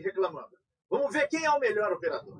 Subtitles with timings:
[0.00, 0.56] reclamando.
[0.90, 2.34] Vamos ver quem é o melhor operador.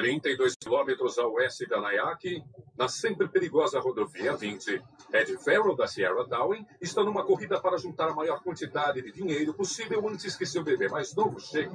[0.00, 2.42] 32 quilômetros a oeste da Nayaki,
[2.74, 4.82] na sempre perigosa rodovia 20,
[5.12, 9.52] Ed Farrell, da Sierra Darwin, está numa corrida para juntar a maior quantidade de dinheiro
[9.52, 11.74] possível antes que seu bebê mais novo chegue.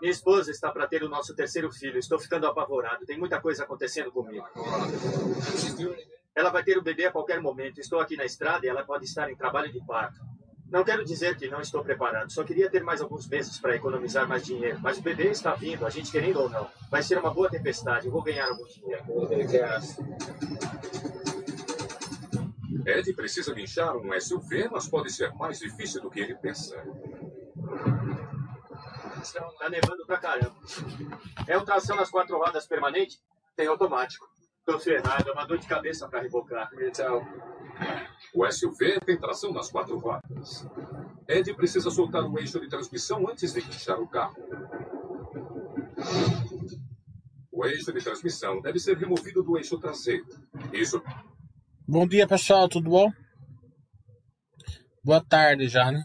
[0.00, 2.00] Minha esposa está para ter o nosso terceiro filho.
[2.00, 3.06] Estou ficando apavorado.
[3.06, 4.44] Tem muita coisa acontecendo comigo.
[6.34, 7.78] Ela vai ter o bebê a qualquer momento.
[7.80, 10.20] Estou aqui na estrada e ela pode estar em trabalho de parto.
[10.74, 14.26] Não quero dizer que não estou preparado, só queria ter mais alguns meses para economizar
[14.26, 14.78] mais dinheiro.
[14.82, 16.68] Mas o bebê está vindo, a gente querendo ou não.
[16.90, 19.04] Vai ser uma boa tempestade, eu vou ganhar algum dinheiro.
[22.86, 26.76] Ed precisa guinchar um SUV, mas pode ser mais difícil do que ele pensa.
[29.58, 30.56] Tá nevando pra caramba.
[31.46, 33.20] É um tração nas quatro rodas permanente?
[33.56, 34.28] Tem automático.
[34.64, 36.70] Tô ferrado, é uma dor de cabeça para rebocar.
[36.80, 37.22] Então,
[38.34, 40.66] O SUV tem tração nas quatro rodas.
[41.28, 44.36] Ed precisa soltar o eixo de transmissão antes de guinchar o carro.
[47.52, 50.26] O eixo de transmissão deve ser removido do eixo traseiro.
[50.72, 51.02] Isso
[51.86, 53.12] Bom dia, pessoal, tudo bom?
[55.04, 56.02] Boa tarde já, né?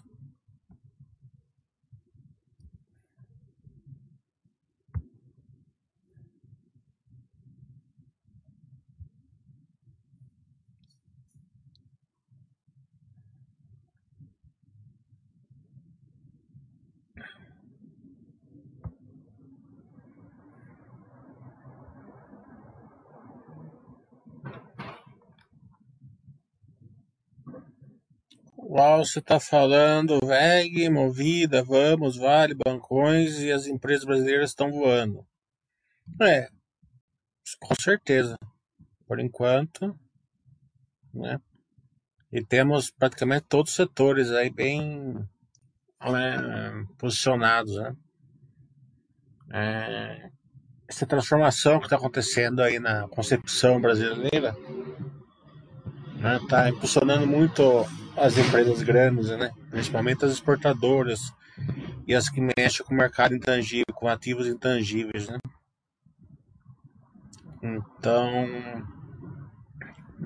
[28.69, 30.19] Qual você está falando?
[30.23, 35.25] VEG, Movida, Vamos, Vale, Bancões e as empresas brasileiras estão voando.
[36.21, 36.47] É,
[37.59, 38.37] com certeza.
[39.07, 39.99] Por enquanto,
[41.11, 41.41] né?
[42.31, 45.15] E temos praticamente todos os setores aí bem
[45.99, 47.95] né, posicionados, né?
[49.51, 50.29] É,
[50.87, 54.55] essa transformação que está acontecendo aí na concepção brasileira
[56.43, 57.63] está impulsionando muito
[58.15, 59.51] as empresas grandes, né?
[59.69, 61.33] principalmente as exportadoras
[62.07, 65.27] e as que mexem com o mercado intangível, com ativos intangíveis.
[65.27, 65.37] Né?
[67.61, 68.27] Então,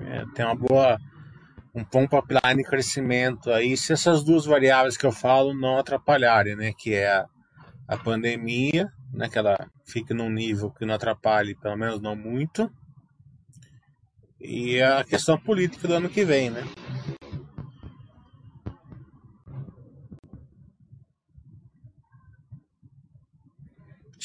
[0.00, 0.98] é, tem uma boa,
[1.74, 6.56] um bom pipeline de crescimento aí, se essas duas variáveis que eu falo não atrapalharem,
[6.56, 6.72] né?
[6.76, 7.26] que é a,
[7.88, 9.28] a pandemia, né?
[9.28, 12.70] que ela fique num nível que não atrapalhe, pelo menos não muito,
[14.40, 16.62] e a questão política do ano que vem, né?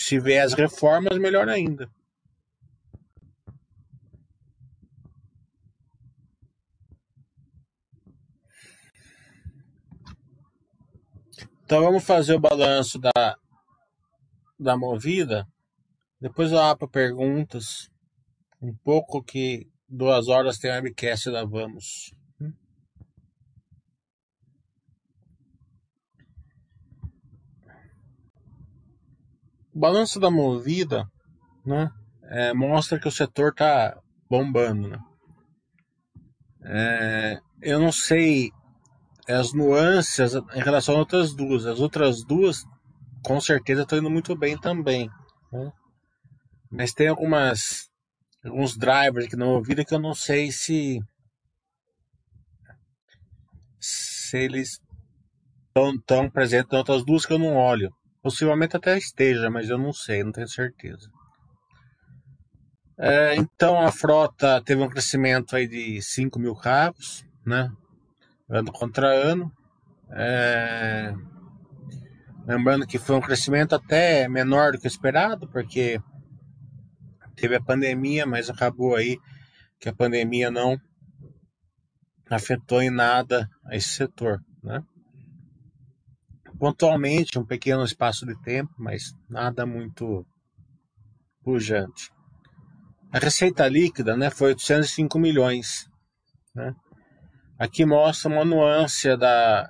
[0.10, 1.88] Se vier as reformas, melhor ainda.
[11.64, 13.38] Então vamos fazer o balanço da,
[14.60, 15.48] da movida.
[16.20, 17.88] Depois eu abro perguntas.
[18.60, 22.12] Um pouco que duas horas tem webcast da Vamos.
[29.80, 31.10] O balanço da movida
[31.66, 31.90] né,
[32.24, 33.98] é, mostra que o setor está
[34.30, 34.90] bombando.
[34.90, 35.00] Né?
[36.66, 38.52] É, eu não sei
[39.26, 41.66] as nuances em relação às outras duas.
[41.66, 42.66] As outras duas,
[43.24, 45.10] com certeza, estão indo muito bem também.
[45.50, 45.72] Né?
[46.70, 47.90] Mas tem algumas
[48.44, 51.00] alguns drivers aqui na movida que eu não sei se
[53.80, 54.82] se eles
[55.70, 57.90] estão tão presentes nas outras duas que eu não olho.
[58.22, 61.10] Possivelmente até esteja, mas eu não sei, não tenho certeza.
[62.98, 67.72] É, então a frota teve um crescimento aí de 5 mil carros, né?
[68.50, 69.50] Ano contra ano.
[70.12, 71.14] É,
[72.46, 76.02] lembrando que foi um crescimento até menor do que esperado, porque
[77.38, 79.18] teve a pandemia, mas acabou aí
[79.80, 80.78] que a pandemia não
[82.30, 84.84] afetou em nada esse setor, né?
[86.60, 90.26] Pontualmente um pequeno espaço de tempo, mas nada muito
[91.42, 92.12] pujante.
[93.12, 95.90] A receita líquida né, foi 805 milhões.
[96.54, 96.76] Né?
[97.58, 99.70] Aqui mostra uma nuance da,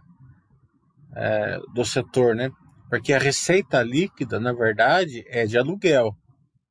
[1.16, 2.50] é, do setor, né?
[2.90, 6.12] porque a receita líquida, na verdade, é de aluguel,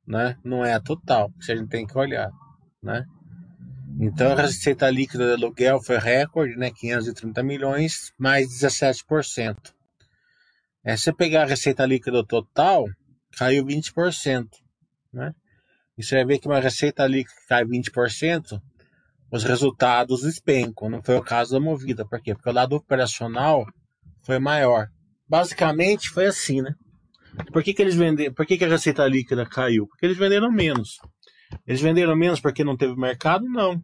[0.05, 0.37] né?
[0.43, 2.29] não é a total, que a gente tem que olhar.
[2.83, 3.05] Né?
[4.01, 6.71] Então, a receita líquida de aluguel foi recorde, né?
[6.71, 9.73] 530 milhões, mais 17%.
[10.83, 12.85] É, se você pegar a receita líquida total,
[13.37, 14.47] caiu 20%.
[15.13, 15.33] Né?
[15.97, 18.61] E você vai ver que uma receita líquida que cai 20%,
[19.31, 20.89] os resultados despencam.
[20.89, 22.07] Não foi o caso da Movida.
[22.07, 22.33] Por quê?
[22.33, 23.65] Porque o lado operacional
[24.23, 24.87] foi maior.
[25.27, 26.73] Basicamente foi assim, né?
[27.51, 28.33] Por que, que eles venderam?
[28.33, 29.87] Por que, que a receita líquida caiu?
[29.87, 30.97] Porque eles venderam menos.
[31.65, 33.45] Eles venderam menos porque não teve mercado?
[33.45, 33.83] Não.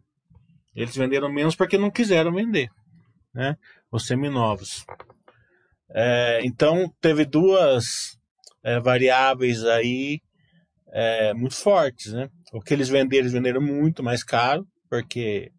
[0.74, 2.68] Eles venderam menos porque não quiseram vender,
[3.32, 3.56] né?
[3.90, 4.84] Os seminovos.
[5.90, 7.84] É, então teve duas
[8.64, 10.20] é, variáveis aí
[10.92, 12.28] é, muito fortes, né?
[12.52, 15.50] O que eles venderam, eles venderam muito mais caro porque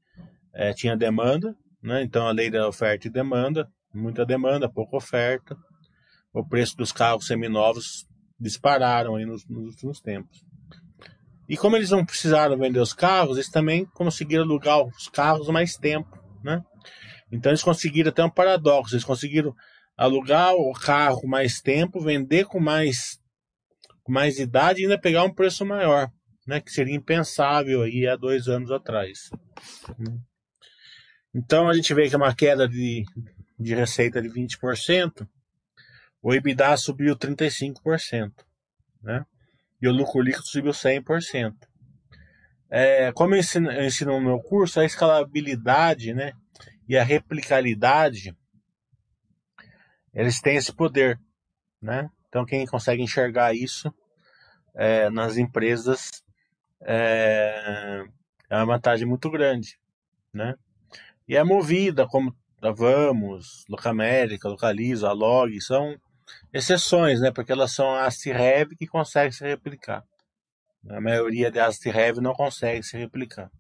[0.54, 2.04] é, tinha demanda, né?
[2.04, 5.56] Então a lei da oferta e demanda, muita demanda, pouca oferta.
[6.34, 8.06] O preço dos carros seminovos
[8.40, 10.46] dispararam aí nos, nos últimos tempos.
[11.50, 15.76] E como eles não precisaram vender os carros, eles também conseguiram alugar os carros mais
[15.78, 16.62] tempo, né?
[17.32, 19.56] Então eles conseguiram até um paradoxo, eles conseguiram
[19.98, 23.20] alugar o carro mais tempo, vender com mais
[24.04, 26.10] com mais idade e ainda pegar um preço maior,
[26.48, 26.62] né?
[26.62, 29.30] Que seria impensável aí há dois anos atrás.
[29.98, 30.18] Né?
[31.36, 33.04] Então a gente vê que é uma queda de,
[33.60, 35.28] de receita de 20%,
[36.22, 38.32] o EBITDA subiu 35%,
[39.02, 39.26] né?
[39.82, 41.54] e o lucro líquido subiu 100%.
[42.70, 46.34] É, como eu ensino, eu ensino no meu curso, a escalabilidade né,
[46.88, 48.36] e a replicabilidade,
[50.18, 51.20] eles têm esse poder.
[51.80, 52.10] Né?
[52.28, 53.94] Então, quem consegue enxergar isso
[54.76, 56.24] é, nas empresas
[56.82, 58.04] é,
[58.50, 59.80] é uma vantagem muito grande.
[60.34, 60.56] Né?
[61.28, 65.96] E é movida, como a Vamos, Locamérica, Localiza, a Log, são
[66.52, 67.32] exceções, né?
[67.32, 70.04] Porque elas são AST-REV que conseguem se replicar.
[70.90, 73.52] A maioria de AST-REV não consegue se replicar.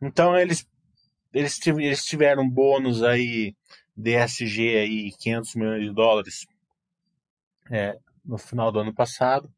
[0.00, 0.68] Então eles,
[1.36, 3.54] eles, eles tiveram bônus aí
[3.94, 6.46] DSG aí 500 milhões de dólares
[7.70, 7.94] é,
[8.24, 9.52] no final do ano passado.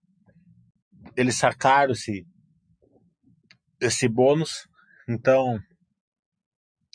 [1.16, 2.26] Eles sacaram esse,
[3.80, 4.68] esse bônus.
[5.08, 5.60] Então,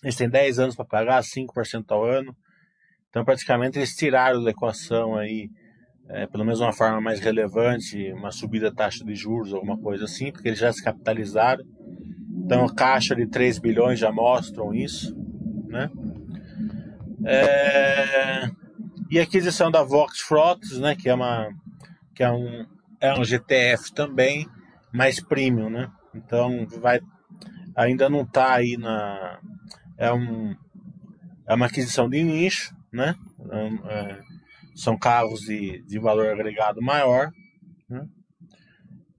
[0.04, 2.36] eles têm 10 anos para pagar, 5% ao ano.
[3.08, 5.50] Então, praticamente, eles tiraram da equação aí,
[6.10, 10.04] é, pelo menos uma forma mais relevante, uma subida da taxa de juros, alguma coisa
[10.04, 11.64] assim, porque eles já se capitalizaram.
[12.44, 15.16] Então, a caixa de 3 bilhões já mostram isso,
[15.66, 15.90] né?
[17.26, 18.50] É...
[19.10, 21.50] E aquisição da Vox Frots, né, que é uma
[22.14, 22.66] que é um
[23.00, 24.48] é um GTF também,
[24.92, 25.90] mais premium, né?
[26.14, 27.00] Então vai
[27.76, 29.40] ainda não está aí na
[29.98, 30.56] é um
[31.48, 33.16] é uma aquisição de nicho, né?
[33.52, 34.20] É,
[34.76, 37.32] são carros de, de valor agregado maior,
[37.90, 38.06] né?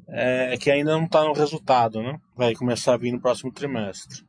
[0.08, 2.20] É, que ainda não está no resultado, né?
[2.36, 4.24] Vai começar a vir no próximo trimestre.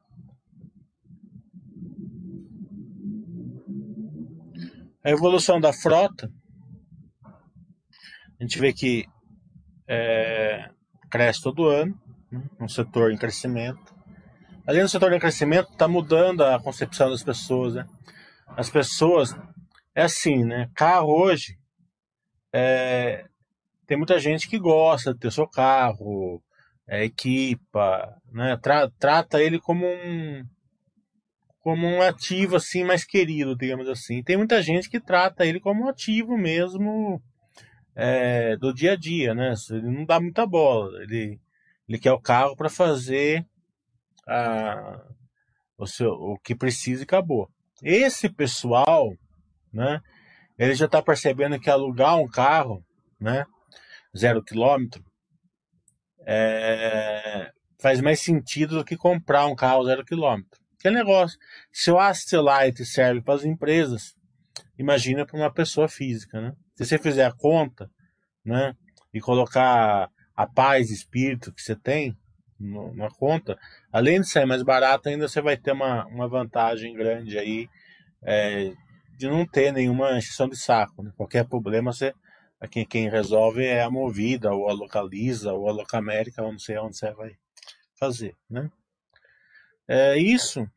[5.03, 6.31] A evolução da frota,
[8.39, 9.05] a gente vê que
[9.87, 10.69] é,
[11.11, 11.99] cresce todo ano,
[12.31, 12.43] né?
[12.59, 13.93] um setor em crescimento.
[14.65, 17.87] Além do setor em crescimento, está mudando a concepção das pessoas, né?
[18.47, 19.35] as pessoas.
[19.93, 20.69] É assim, né?
[20.75, 21.57] Carro hoje.
[22.51, 23.25] É,
[23.85, 26.41] tem muita gente que gosta de ter seu carro,
[26.87, 28.57] é, equipa, né?
[28.61, 30.43] Tra, trata ele como um
[31.59, 34.21] como um ativo assim mais querido, digamos assim.
[34.21, 37.19] Tem muita gente que trata ele como um ativo mesmo
[37.95, 39.53] é, do dia a dia, né?
[39.71, 41.01] Ele não dá muita bola.
[41.01, 41.39] Ele,
[41.89, 43.43] ele quer o carro para fazer
[44.27, 45.01] a,
[45.77, 47.49] o, seu, o que precisa e acabou.
[47.81, 49.11] Esse pessoal,
[49.73, 49.99] né,
[50.57, 52.83] ele já está percebendo que alugar um carro,
[53.19, 53.45] né,
[54.17, 55.03] zero quilômetro,
[56.25, 60.59] é, faz mais sentido do que comprar um carro zero quilômetro.
[60.79, 61.37] Que negócio.
[61.71, 64.15] Se o Asset serve para as empresas,
[64.77, 66.53] imagina para uma pessoa física, né?
[66.75, 67.89] Se você fizer a conta,
[68.45, 68.73] né,
[69.13, 72.15] e colocar a paz e espírito que você tem
[72.59, 73.57] no, na conta,
[73.91, 77.67] além de sair mais barato, ainda você vai ter uma, uma vantagem grande aí
[78.21, 78.73] é,
[79.17, 81.01] de não ter nenhuma exceção de saco.
[81.01, 81.11] Né?
[81.15, 82.13] Qualquer problema, você,
[82.69, 86.77] quem, quem resolve é a Movida, ou a Localiza, ou a Locamérica, ou não sei
[86.77, 87.35] onde você vai
[87.95, 88.35] fazer.
[88.49, 88.69] Né?
[89.87, 90.67] É isso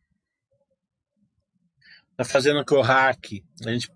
[2.18, 3.92] está fazendo que o hack, a gente,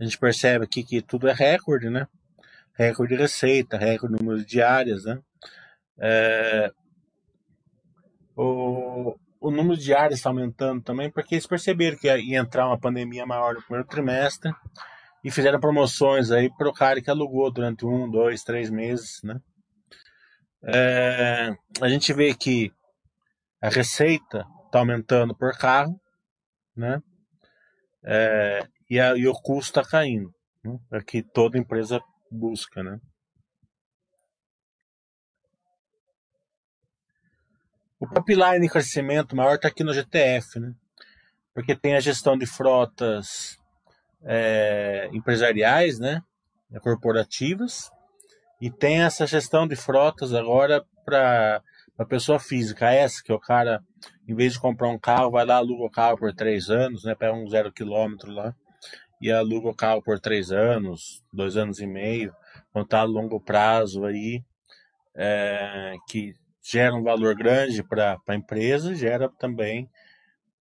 [0.00, 2.08] a gente percebe aqui que tudo é recorde, né?
[2.74, 5.20] Recorde de receita, recorde de número de diárias, né?
[5.98, 6.72] É,
[8.36, 12.78] o, o número de áreas está aumentando também, porque eles perceberam que ia entrar uma
[12.78, 14.52] pandemia maior no primeiro trimestre
[15.26, 19.40] e fizeram promoções aí para o cara que alugou durante um, dois, três meses, né?
[20.62, 22.70] É, a gente vê que
[23.60, 26.00] a receita está aumentando por carro,
[26.76, 27.02] né?
[28.04, 30.78] É, e, a, e o custo está caindo, né?
[30.92, 33.00] é que toda empresa busca, né?
[37.98, 40.72] O pipeline de crescimento maior está aqui no GTF, né?
[41.52, 43.58] Porque tem a gestão de frotas
[44.24, 46.22] é, empresariais, né?
[46.82, 47.90] Corporativas.
[48.60, 51.62] E tem essa gestão de frotas agora para
[51.98, 52.90] a pessoa física.
[52.90, 53.82] Essa que o cara,
[54.28, 57.14] em vez de comprar um carro, vai lá, aluga o carro por três anos, né?
[57.14, 58.54] Pega um zero quilômetro lá
[59.20, 62.34] e aluga o carro por três anos, dois anos e meio,
[62.72, 64.42] contar a longo prazo aí,
[65.14, 69.88] é, que gera um valor grande para a empresa, gera também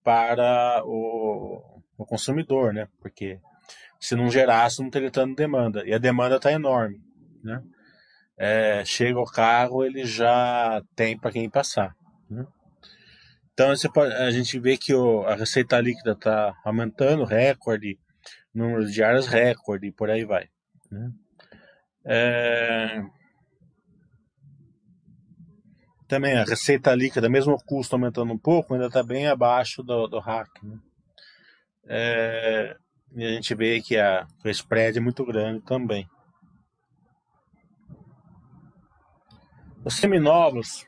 [0.02, 2.88] para o, o, consumidor, né?
[3.00, 3.38] Porque
[4.00, 5.82] se não gerasse, não teria tanta demanda.
[5.86, 7.00] E a demanda está enorme,
[7.42, 7.62] né?
[8.36, 11.94] É, chega o carro, ele já tem para quem passar.
[12.28, 12.44] Né?
[13.52, 17.96] Então a gente vê que o, a receita líquida está aumentando, recorde,
[18.52, 20.48] número de áreas recorde por aí vai.
[20.90, 21.10] Né?
[22.04, 23.02] É...
[26.08, 30.08] Também a receita líquida, mesmo o custo aumentando um pouco, ainda está bem abaixo do,
[30.08, 30.50] do hack.
[30.62, 30.76] Né?
[31.88, 32.76] É...
[33.16, 36.08] E a gente vê que a, o spread é muito grande também.
[39.84, 40.86] Os seminovos.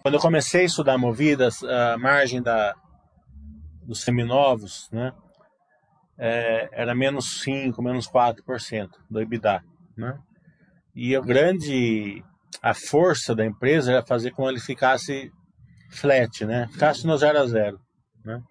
[0.00, 2.74] Quando eu comecei a estudar movidas, a margem da,
[3.82, 5.12] dos seminovos, né?
[6.18, 9.62] É, era menos 5, menos 4% do EBITDA,
[9.96, 10.18] né?
[10.94, 12.24] E o grande,
[12.62, 15.30] a força da empresa era fazer com que ele ficasse
[15.90, 16.68] flat, né?
[16.72, 17.80] Ficasse no 0 a 0,
[18.26, 18.42] né?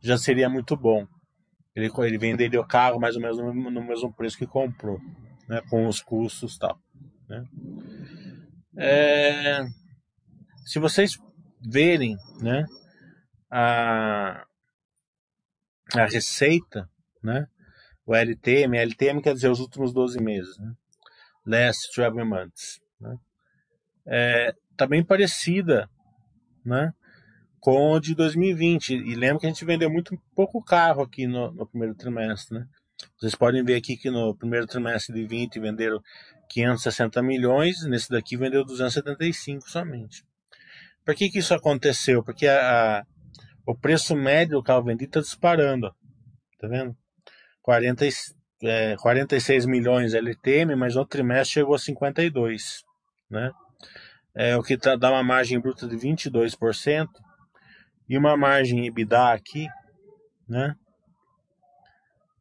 [0.00, 1.06] Já seria muito bom.
[1.76, 4.98] Ele, ele venderia o carro mais ou menos no, no mesmo preço que comprou,
[5.46, 5.60] né?
[5.68, 6.80] Com os custos e tal,
[7.28, 7.44] né?
[8.76, 9.64] É,
[10.64, 11.18] se vocês
[11.60, 12.64] verem, né?
[13.50, 14.46] A,
[15.94, 16.88] a receita,
[17.22, 17.46] né?
[18.06, 20.72] O LTM, LTM quer dizer os últimos 12 meses, né?
[21.46, 23.16] Last 12 months, né?
[24.06, 25.88] É, tá bem parecida,
[26.64, 26.92] né?
[27.60, 28.94] Com o de 2020.
[28.94, 32.66] E lembra que a gente vendeu muito pouco carro aqui no, no primeiro trimestre, né?
[33.18, 36.00] Vocês podem ver aqui que no primeiro trimestre de 20 venderam
[36.48, 40.24] 560 milhões, nesse daqui vendeu 275 somente.
[41.04, 42.22] Por que, que isso aconteceu?
[42.22, 43.04] Porque a,
[43.66, 45.94] o preço médio do carro vendido está disparando.
[46.58, 46.96] Tá vendo?
[47.62, 48.06] 40,
[48.62, 52.84] é, 46 milhões LTM, mas no trimestre chegou a 52.
[53.30, 53.50] Né?
[54.34, 57.08] É, o que tá, dá uma margem bruta de 22%
[58.10, 59.68] e uma margem EBITDA aqui,
[60.48, 60.74] né?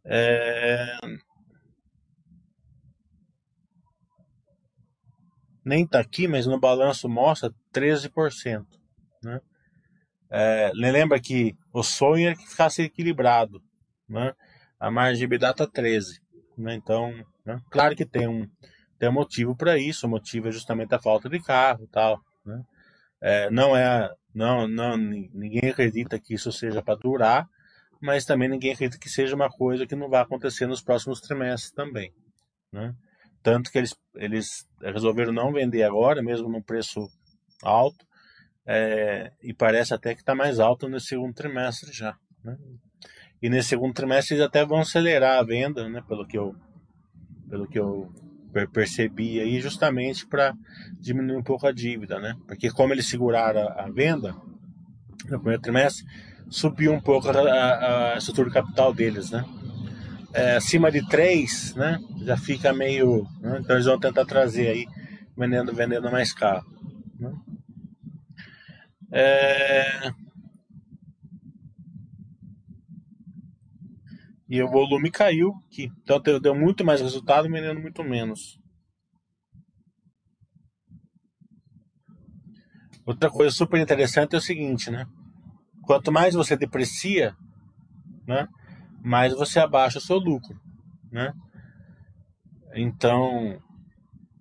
[0.03, 0.97] É...
[5.63, 8.65] Nem tá aqui, mas no balanço mostra 13%,
[9.23, 9.39] né?
[10.31, 13.61] É, lembra que o sonho é que ficasse equilibrado,
[14.07, 14.33] né?
[14.79, 16.19] A margem EBITDA está 13,
[16.57, 16.73] né?
[16.73, 17.13] Então,
[17.45, 17.61] né?
[17.69, 18.49] claro que tem um,
[18.97, 22.63] tem um motivo para isso, o motivo é justamente a falta de carro tal, né?
[23.21, 27.49] É, não é, não, não, ninguém acredita que isso seja para durar,
[28.01, 31.71] mas também ninguém acredita que seja uma coisa que não vai acontecer nos próximos trimestres
[31.71, 32.13] também,
[32.71, 32.95] né?
[33.41, 37.09] Tanto que eles, eles resolveram não vender agora, mesmo num preço
[37.63, 38.05] alto,
[38.65, 42.17] é, e parece até que está mais alto no segundo trimestre já.
[42.43, 42.57] Né?
[43.41, 46.03] E nesse segundo trimestre eles até vão acelerar a venda, né?
[46.07, 46.55] pelo que eu,
[47.49, 48.13] pelo que eu
[48.71, 50.53] percebi aí, justamente para
[50.99, 52.19] diminuir um pouco a dívida.
[52.19, 52.35] Né?
[52.47, 54.35] Porque como eles seguraram a, venda
[55.25, 56.05] no primeiro trimestre,
[56.49, 59.31] subiu um pouco a, a estrutura de capital deles.
[59.31, 59.45] Né?
[60.33, 61.99] É, acima de 3, né?
[62.23, 63.27] já fica meio.
[63.41, 63.59] Né?
[63.59, 64.85] Então eles vão tentar trazer aí,
[65.37, 66.65] vendendo, vendendo mais caro.
[67.19, 67.31] Né?
[69.11, 70.11] É...
[74.49, 78.59] E o volume caiu, que então deu muito mais resultado, vendendo muito menos.
[83.05, 85.05] Outra coisa super interessante é o seguinte, né?
[85.83, 87.35] Quanto mais você deprecia,
[88.27, 88.47] né?
[89.03, 90.59] Mais você abaixa o seu lucro,
[91.11, 91.31] né?
[92.73, 93.59] Então,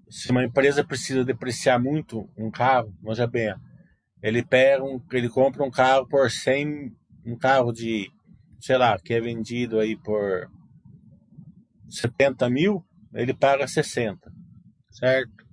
[0.08, 3.54] se uma empresa precisa depreciar muito um carro, veja bem,
[4.22, 8.10] ele pega um, ele compra um carro por 100, um carro de,
[8.60, 10.50] sei lá, que é vendido aí por
[11.88, 12.84] 70 mil,
[13.14, 14.30] ele paga 60,
[14.90, 15.46] certo?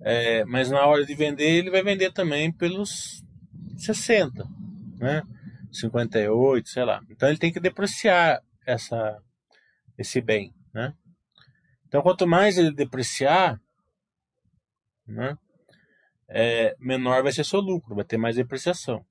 [0.00, 3.22] É, mas na hora de vender, ele vai vender também pelos
[3.76, 4.46] 60,
[4.98, 5.22] né?
[5.72, 7.00] 58, sei lá.
[7.10, 9.18] Então ele tem que depreciar essa,
[9.98, 10.94] esse bem, né?
[11.86, 13.60] Então quanto mais ele depreciar,
[15.06, 15.36] né?
[16.28, 19.04] é, menor vai ser seu lucro, vai ter mais depreciação.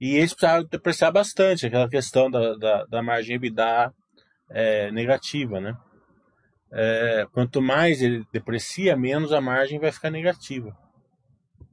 [0.00, 3.92] E eles precisaram depreciar bastante, aquela questão da, da, da margem EBITDA
[4.50, 5.76] é, negativa, né?
[6.72, 10.76] é, quanto mais ele deprecia, menos a margem vai ficar negativa.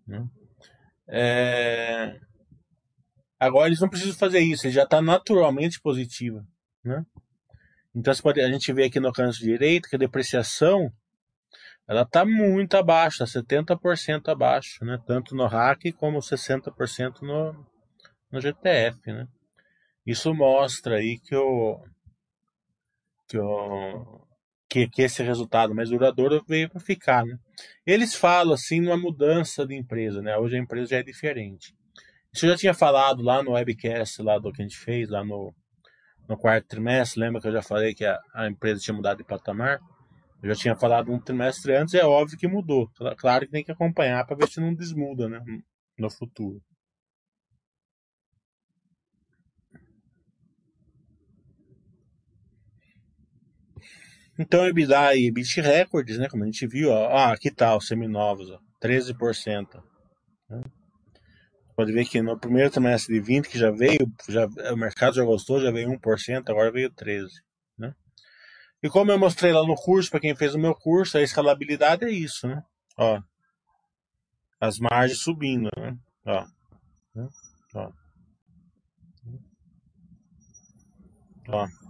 [0.07, 0.25] Né?
[1.07, 2.19] É,
[3.39, 6.43] agora eles não precisam fazer isso, ele já está naturalmente positiva.
[6.83, 7.05] Né?
[7.95, 10.91] Então pode, a gente vê aqui no canto direito que a depreciação
[11.87, 14.99] ela está muito abaixo, está 70% abaixo, né?
[15.05, 17.65] tanto no RAC como 60% no,
[18.31, 19.11] no GTF.
[19.11, 19.27] Né?
[20.05, 21.83] Isso mostra aí que o,
[23.27, 24.27] que o,
[24.69, 27.25] que, que esse resultado mais duradouro veio para ficar.
[27.25, 27.37] Né?
[27.85, 30.37] Eles falam assim numa mudança de empresa, né?
[30.37, 31.73] Hoje a empresa já é diferente.
[32.33, 35.23] Isso eu já tinha falado lá no webcast lá do que a gente fez, lá
[35.23, 35.53] no,
[36.27, 37.19] no quarto trimestre.
[37.19, 39.79] Lembra que eu já falei que a, a empresa tinha mudado de patamar?
[40.41, 42.89] Eu já tinha falado um trimestre antes, é óbvio que mudou.
[43.17, 45.41] Claro que tem que acompanhar para ver se não desmuda né,
[45.97, 46.61] no futuro.
[54.39, 56.29] Então, EBITDA e EBIT recordes, né?
[56.29, 57.07] Como a gente viu, ó.
[57.07, 59.83] Ah, aqui tá os seminovos, ó, 13%.
[60.49, 60.61] Né?
[61.75, 65.23] Pode ver que no primeiro trimestre de 20, que já veio, já, o mercado já
[65.23, 67.27] gostou, já veio 1%, agora veio 13%.
[67.77, 67.93] Né?
[68.83, 72.05] E como eu mostrei lá no curso, para quem fez o meu curso, a escalabilidade
[72.05, 72.61] é isso, né?
[72.97, 73.19] Ó,
[74.59, 75.97] as margens subindo, né?
[76.25, 76.45] Ó,
[77.15, 77.27] né?
[77.75, 77.91] ó.
[81.49, 81.86] ó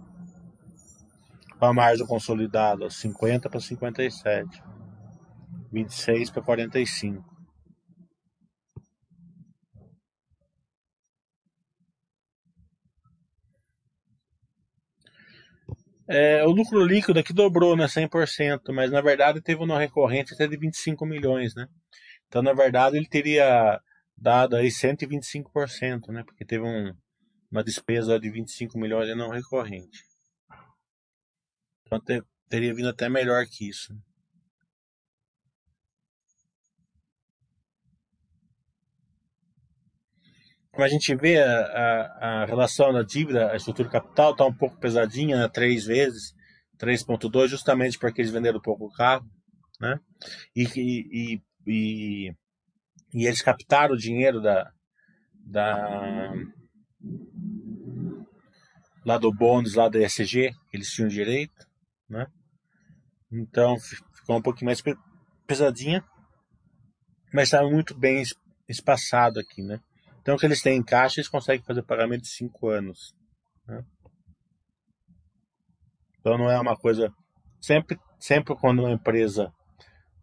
[1.60, 4.62] a margem consolidada 50 para 57,
[5.72, 7.24] 26 para 45.
[16.08, 20.46] É, o lucro líquido aqui dobrou, né, 100%, mas na verdade teve uma recorrente até
[20.46, 21.66] de 25 milhões, né?
[22.28, 23.80] Então, na verdade, ele teria
[24.16, 26.24] dado aí 125%, né?
[26.24, 26.94] Porque teve um,
[27.52, 30.07] uma despesa de 25 milhões e não recorrente.
[31.88, 33.94] Então ter, teria vindo até melhor que isso.
[40.70, 44.52] Como a gente vê, a, a, a relação da dívida à estrutura capital está um
[44.52, 45.48] pouco pesadinha, né?
[45.48, 46.34] três vezes,
[46.78, 49.26] 3,2, justamente porque eles venderam pouco carro,
[49.80, 49.98] né?
[50.54, 52.34] E, e, e,
[53.14, 54.70] e, eles captaram o dinheiro da,
[55.32, 56.32] da
[59.04, 61.67] lá do bônus, lá da ESG, que eles tinham direito
[62.08, 62.26] né?
[63.30, 63.76] Então
[64.14, 64.82] ficou um pouquinho mais
[65.46, 66.04] pesadinha,
[67.32, 68.22] mas estava muito bem
[68.68, 69.80] espaçado aqui, né?
[70.20, 73.14] Então o que eles têm em caixa, eles conseguem fazer pagamento de 5 anos.
[73.66, 73.82] Né?
[76.20, 77.12] Então não é uma coisa.
[77.60, 79.52] Sempre, sempre quando uma empresa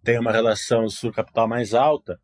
[0.04, 2.20] tem uma relação de capital mais alta,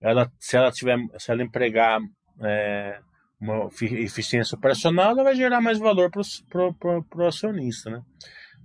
[0.00, 1.98] ela, se ela tiver, se ela empregar
[2.40, 3.00] é,
[3.40, 8.00] uma eficiência operacional, ela vai gerar mais valor para o acionista, né?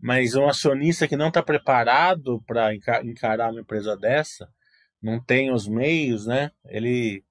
[0.02, 4.50] Mas um acionista que não está preparado para encarar uma empresa dessa,
[5.02, 6.52] não tem os meios, né?
[6.66, 7.24] Ele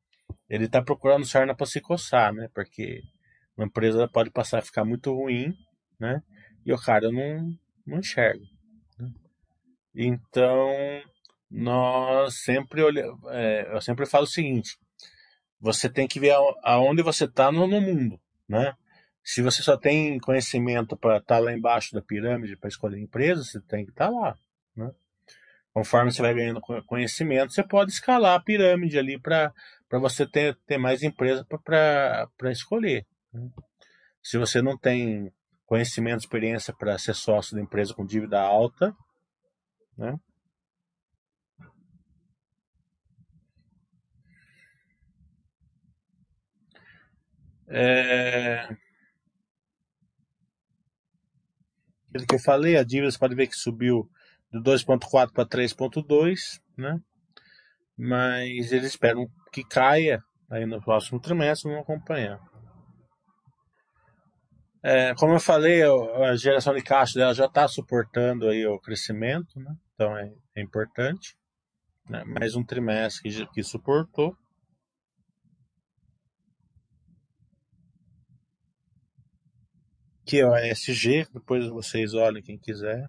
[0.48, 2.48] ele está procurando sarna para se coçar, né?
[2.54, 3.02] Porque
[3.56, 5.54] uma empresa pode passar a ficar muito ruim,
[5.98, 6.22] né?
[6.64, 7.56] E o cara não,
[7.86, 8.44] não enxerga.
[8.98, 9.10] Né?
[9.94, 10.70] Então,
[11.50, 14.76] nós sempre olhamos, é, eu sempre falo o seguinte:
[15.60, 18.74] você tem que ver aonde você está no, no mundo, né?
[19.22, 23.44] Se você só tem conhecimento para estar tá lá embaixo da pirâmide para escolher empresa,
[23.44, 24.38] você tem que estar tá lá.
[24.76, 24.90] Né?
[25.72, 29.52] Conforme você vai ganhando conhecimento, você pode escalar a pirâmide ali para
[29.92, 33.06] você ter, ter mais empresa para escolher.
[33.32, 33.48] Né?
[34.22, 35.32] Se você não tem
[35.64, 38.94] conhecimento, experiência para ser sócio da empresa com dívida alta,
[39.96, 40.18] né?
[47.68, 48.76] É...
[52.10, 54.08] Aquilo que eu falei, a dívida você pode ver que subiu
[54.52, 56.98] de 2,4 para 3,2, né?
[57.96, 62.40] Mas eles esperam que caia aí no próximo trimestre, vamos acompanhar.
[64.82, 69.60] É, como eu falei, a geração de caixa dela já está suportando aí o crescimento,
[69.60, 69.74] né?
[69.94, 71.36] então é, é importante.
[72.08, 72.24] Né?
[72.24, 74.34] Mais um trimestre que, que suportou.
[80.30, 83.04] Aqui é o ESG, depois vocês olhem quem quiser.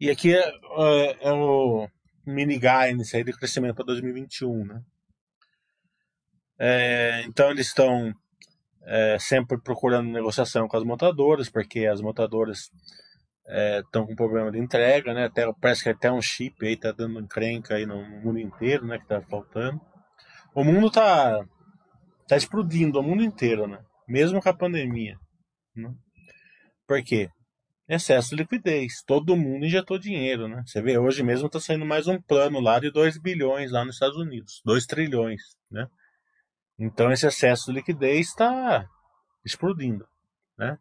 [0.00, 1.88] E aqui é, é, é o
[2.26, 4.82] mini guidance aí de crescimento para 2021, né?
[6.58, 8.12] É, então eles estão
[8.86, 12.72] é, sempre procurando negociação com as montadoras, porque as montadoras
[13.84, 15.26] estão é, com problema de entrega, né?
[15.26, 18.98] Até, parece que até um chip aí tá dando encrenca aí no mundo inteiro, né?
[18.98, 19.80] Que tá faltando.
[20.52, 21.40] O mundo tá,
[22.26, 23.78] tá explodindo, o mundo inteiro, né?
[24.08, 25.16] Mesmo com a pandemia.
[25.76, 25.92] Né?
[26.86, 27.30] Por quê?
[27.88, 29.02] excesso de liquidez.
[29.06, 30.62] Todo mundo injetou dinheiro, né?
[30.66, 33.94] Você vê, hoje mesmo está saindo mais um plano lá de 2 bilhões lá nos
[33.94, 34.60] Estados Unidos.
[34.64, 35.40] 2 trilhões,
[35.70, 35.86] né?
[36.78, 38.86] Então esse excesso de liquidez está
[39.44, 40.06] explodindo,
[40.56, 40.78] né?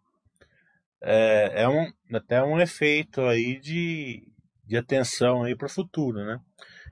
[1.01, 4.27] É, é, um, até um efeito aí de,
[4.65, 6.39] de atenção aí para o futuro, né?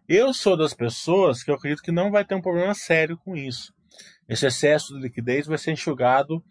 [0.08, 3.36] Eu sou das pessoas que eu acredito que não vai ter um problema sério com
[3.36, 3.74] isso.
[4.28, 6.44] Esse excesso de liquidez vai ser enxugado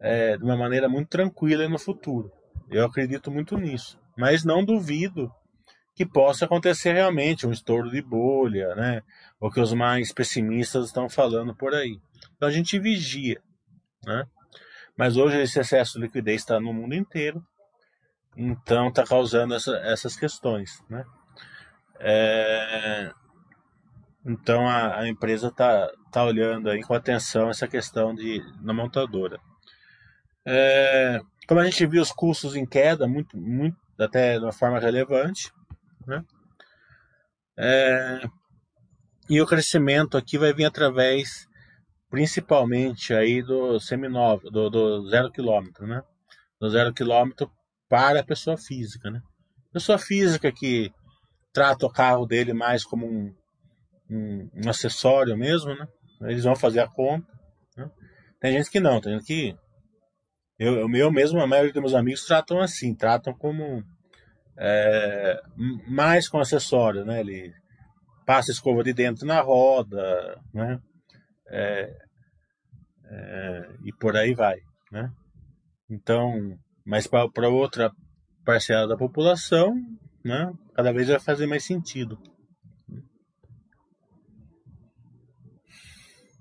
[0.00, 2.30] é, de uma maneira muito tranquila no futuro.
[2.70, 3.98] Eu acredito muito nisso.
[4.16, 5.32] Mas não duvido
[5.94, 9.02] que possa acontecer realmente um estouro de bolha, né?
[9.40, 11.98] O que os mais pessimistas estão falando por aí.
[12.36, 13.40] Então a gente vigia,
[14.04, 14.24] né?
[14.96, 17.44] Mas hoje esse excesso de liquidez está no mundo inteiro,
[18.36, 21.04] então está causando essa, essas questões, né?
[21.98, 23.12] É,
[24.24, 29.38] então a, a empresa está tá olhando aí com atenção essa questão de na montadora.
[30.46, 34.78] É, como a gente viu os custos em queda, muito, muito até de uma forma
[34.78, 35.52] relevante,
[36.06, 36.24] né?
[37.56, 38.20] É,
[39.28, 41.46] e o crescimento aqui vai vir através,
[42.08, 46.02] principalmente aí do seminovo, do, do zero quilômetro, né?
[46.60, 47.50] Do zero quilômetro
[47.88, 49.20] para a pessoa física, né?
[49.72, 50.90] Pessoa física que
[51.52, 53.34] trata o carro dele mais como um,
[54.10, 55.86] um, um acessório mesmo, né?
[56.22, 57.26] Eles vão fazer a conta.
[57.76, 57.90] Né?
[58.40, 59.56] Tem gente que não, tem gente que
[60.58, 63.84] eu, eu mesmo, a maioria dos meus amigos tratam assim, tratam como
[64.58, 65.40] é,
[65.86, 67.20] mais com acessório, né?
[67.20, 67.52] Ele
[68.26, 70.80] passa escova de dentro na roda, né?
[71.48, 71.96] É,
[73.10, 74.56] é, e por aí vai,
[74.90, 75.10] né?
[75.88, 77.92] Então, mas para outra
[78.44, 79.74] parcela da população,
[80.24, 80.52] né?
[80.74, 82.18] Cada vez vai fazer mais sentido.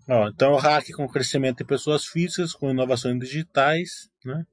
[0.10, 4.46] Ó, então, o hack com crescimento de pessoas físicas, com inovações digitais, né?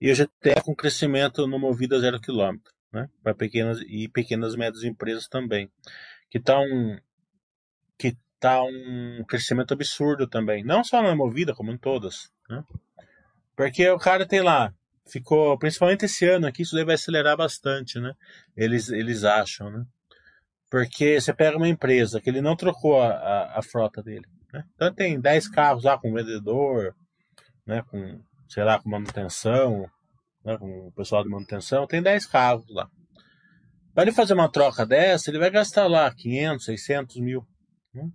[0.00, 3.08] E o GTE com crescimento no Movida zero quilômetro, né?
[3.22, 5.70] Para pequenas e pequenas e médias empresas também,
[6.30, 6.98] que tá um
[7.98, 12.62] que tá um crescimento absurdo também, não só na Movida como em todas, né?
[13.56, 14.72] Porque o cara tem lá
[15.06, 18.14] ficou, principalmente esse ano aqui, isso daí vai acelerar bastante, né?
[18.56, 19.84] Eles eles acham, né?
[20.70, 24.64] Porque você pega uma empresa que ele não trocou a, a, a frota dele, né?
[24.76, 26.94] Então tem 10 carros lá com vendedor,
[27.66, 29.84] né, com, sei lá, com manutenção,
[30.44, 32.88] né, com o pessoal de manutenção, tem 10 carros lá.
[33.92, 37.44] Para ele fazer uma troca dessa, ele vai gastar lá 500, 600 mil.
[37.92, 38.08] Né?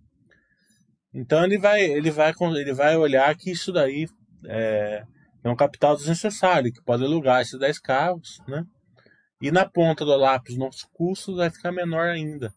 [1.14, 4.08] Então ele vai, ele, vai, ele vai olhar que isso daí
[4.46, 5.04] é,
[5.44, 8.64] é um capital desnecessário, que pode alugar esses 10 carros, né?
[9.42, 12.54] E na ponta do lápis, nossos custos vai ficar menor ainda.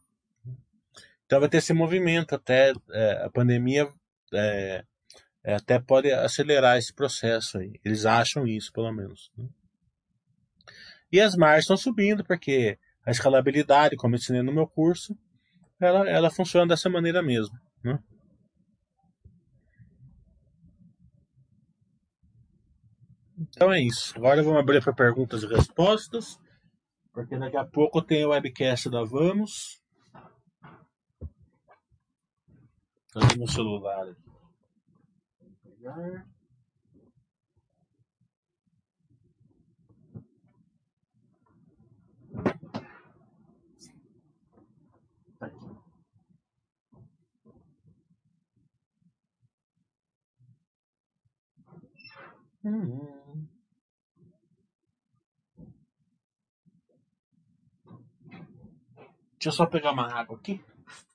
[1.32, 3.88] Então vai ter esse movimento até é, a pandemia
[4.34, 4.84] é,
[5.42, 7.80] é, até pode acelerar esse processo aí.
[7.82, 9.32] Eles acham isso, pelo menos.
[9.34, 9.48] Né?
[11.10, 15.16] E as margens estão subindo porque a escalabilidade, como eu ensinei no meu curso,
[15.80, 17.58] ela, ela funciona dessa maneira mesmo.
[17.82, 17.98] Né?
[23.38, 24.12] Então é isso.
[24.18, 26.38] Agora vamos abrir para perguntas e respostas,
[27.10, 29.81] porque daqui a pouco tem o webcast da Vamos.
[33.12, 34.16] Cadê meu celular
[35.82, 36.26] pegar.
[45.38, 45.66] Tá aqui.
[59.34, 60.64] Deixa eu só pegar uma água aqui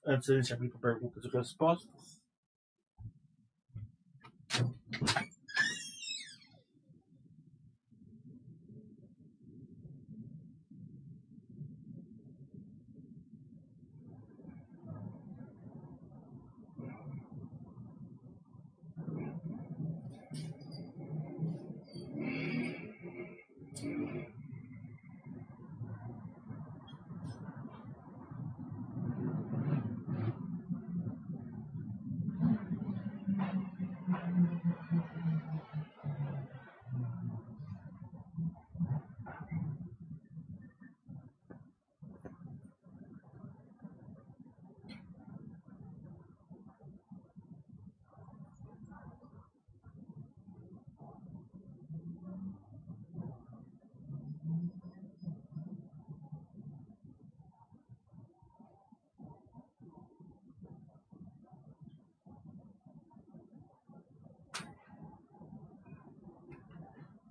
[0.07, 2.21] antes da gente abrir para perguntas e respostas.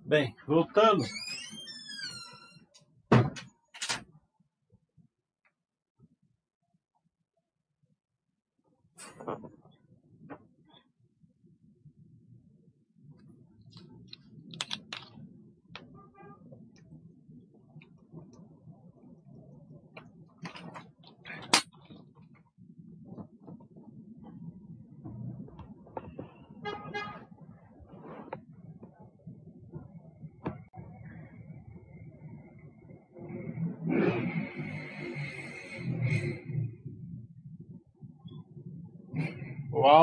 [0.07, 1.03] Bem, voltando.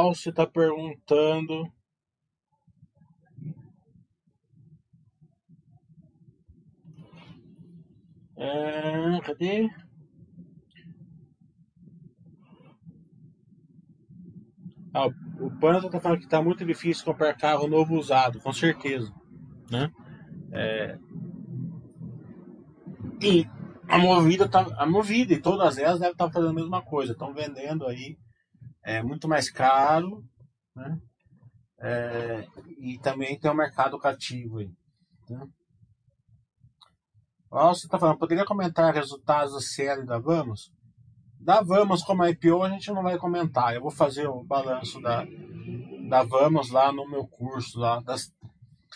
[0.05, 1.73] O Alce está perguntando.
[8.37, 9.71] É, cadê?
[14.93, 19.11] Ah, o Panta está falando que está muito difícil comprar carro novo usado, com certeza.
[19.71, 19.91] Né?
[20.53, 20.99] É...
[23.23, 23.47] E
[23.89, 27.13] a Movida, tá, a Movida e todas elas devem estar fazendo a mesma coisa.
[27.13, 28.19] Estão vendendo aí
[28.85, 30.23] é muito mais caro,
[30.77, 31.01] né?
[31.81, 32.47] É,
[32.79, 34.71] e também tem um mercado cativo aí.
[35.29, 35.47] Né?
[37.51, 40.73] Você está falando, poderia comentar resultados da série da Vamos?
[41.39, 43.75] Da Vamos como IPO a gente não vai comentar.
[43.75, 45.25] Eu vou fazer o balanço da,
[46.09, 48.33] da Vamos lá no meu curso lá das,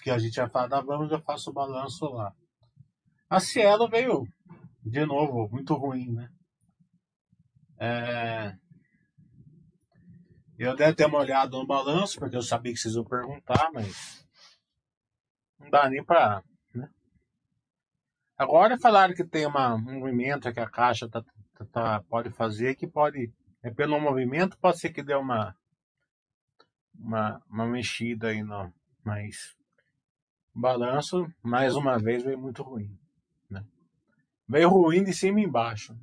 [0.03, 2.33] que a gente vai falar da Vamos, eu faço o balanço lá.
[3.29, 4.27] A Cielo veio
[4.83, 6.29] de novo muito ruim, né?
[7.79, 8.57] É,
[10.59, 14.27] eu até uma olhada no balanço, porque eu sabia que vocês iam perguntar, mas
[15.59, 16.43] não dá nem para.
[16.75, 16.91] Né?
[18.37, 21.23] Agora falaram que tem uma, um movimento que a Caixa tá,
[21.55, 23.33] tá, tá, pode fazer, que pode.
[23.63, 25.55] É pelo movimento, pode ser que dê uma,
[26.99, 28.73] uma, uma mexida aí, não.
[29.05, 29.57] Mas
[30.53, 32.99] balanço, mais uma vez, veio muito ruim.
[33.49, 33.65] Né?
[34.49, 35.97] Veio ruim de cima e embaixo.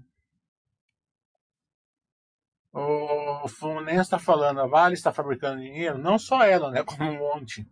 [2.77, 7.17] O Fluminense está falando, a Vale está fabricando dinheiro, não só ela, né, como um
[7.17, 7.65] monte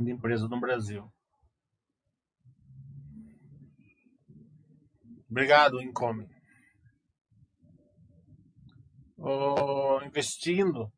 [0.00, 1.12] de empresas no Brasil.
[5.30, 6.26] Obrigado, Income.
[9.18, 10.90] O Investindo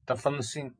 [0.00, 0.70] está falando assim,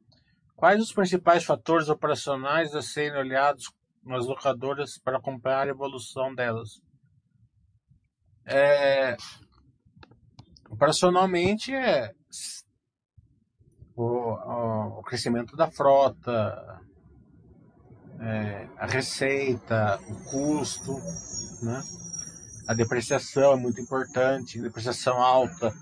[0.55, 3.65] quais os principais fatores operacionais a serem olhados
[4.05, 6.81] nas locadoras para acompanhar a evolução delas?
[8.47, 9.17] É,
[10.71, 12.13] Operacionalmente é
[13.97, 16.81] o, o crescimento da frota,
[18.21, 20.93] é, a receita, o custo,
[21.63, 21.83] né?
[22.69, 25.75] A depreciação é muito importante, depreciação alta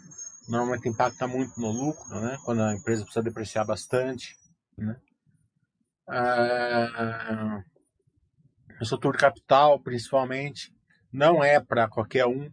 [0.48, 2.38] normalmente impacta muito no lucro, né?
[2.44, 4.34] Quando a empresa precisa depreciar bastante,
[4.78, 4.96] né?
[6.08, 7.62] A
[8.80, 10.72] estrutura de capital, principalmente,
[11.12, 12.50] não é para qualquer um,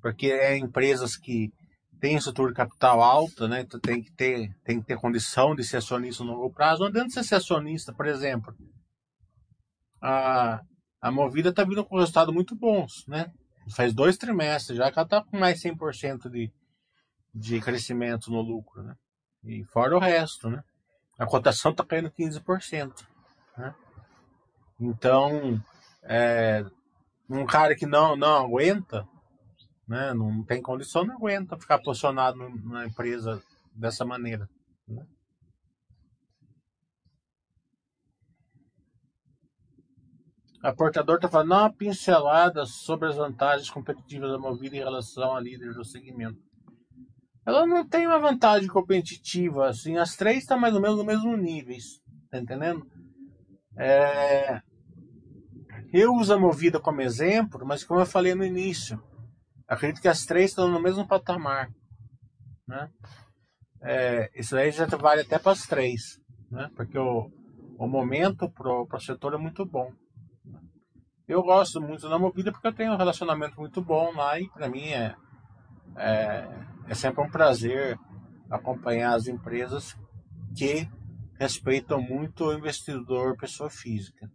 [0.00, 1.52] porque é empresas que
[2.00, 3.60] tem estrutura de capital alta, né?
[3.60, 6.80] Então tem que ter, tem que ter condição de ser acionista no longo prazo.
[6.80, 8.54] Não adianta ser acionista, por exemplo.
[10.00, 10.60] A,
[11.00, 13.30] a Movida está vindo com resultados muito bons, né?
[13.74, 16.52] Faz dois trimestres já que ela está com mais 100% de,
[17.34, 18.94] de crescimento no lucro, né?
[19.44, 20.62] E fora o resto, né?
[21.18, 22.92] A cotação está caindo 15%,
[23.56, 23.74] né?
[24.80, 25.60] Então,
[26.04, 26.64] é,
[27.28, 29.06] um cara que não, não aguenta,
[29.88, 30.12] né?
[30.12, 33.42] Não tem condição, não aguenta ficar posicionado na empresa
[33.74, 34.48] dessa maneira.
[34.86, 35.04] Né?
[40.62, 45.40] A portador está falando uma pincelada sobre as vantagens competitivas da Movida em relação a
[45.40, 46.38] líderes do segmento.
[47.46, 51.34] Ela não tem uma vantagem competitiva, assim, as três estão mais ou menos no mesmo
[51.36, 51.76] nível,
[52.30, 52.84] tá entendendo?
[53.78, 54.60] É...
[55.90, 59.02] Eu uso a Movida como exemplo, mas como eu falei no início,
[59.68, 61.68] acredito que as três estão no mesmo patamar.
[62.66, 62.90] Né?
[63.82, 66.18] É, isso aí já vale até para as três,
[66.50, 66.70] né?
[66.74, 67.30] porque o,
[67.78, 69.92] o momento para o setor é muito bom.
[71.28, 74.68] Eu gosto muito da Movida porque eu tenho um relacionamento muito bom lá e para
[74.68, 75.14] mim é,
[75.96, 76.48] é,
[76.88, 77.98] é sempre um prazer
[78.50, 79.94] acompanhar as empresas
[80.56, 80.88] que
[81.38, 84.30] respeitam muito o investidor pessoa física.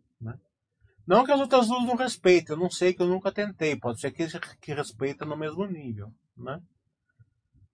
[1.06, 4.00] Não que as outras duas não respeitem, eu não sei que eu nunca tentei, pode
[4.00, 4.26] ser que,
[4.62, 6.62] que respeita no mesmo nível, né?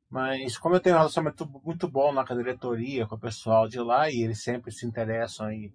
[0.09, 4.09] Mas como eu tenho um relacionamento muito bom na diretoria com o pessoal de lá
[4.09, 5.71] e eles sempre se interessam em,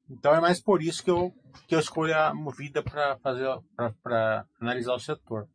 [0.09, 1.33] Então é mais por isso que eu,
[1.67, 3.45] que eu escolho a Movida para fazer
[4.01, 5.49] para analisar o setor.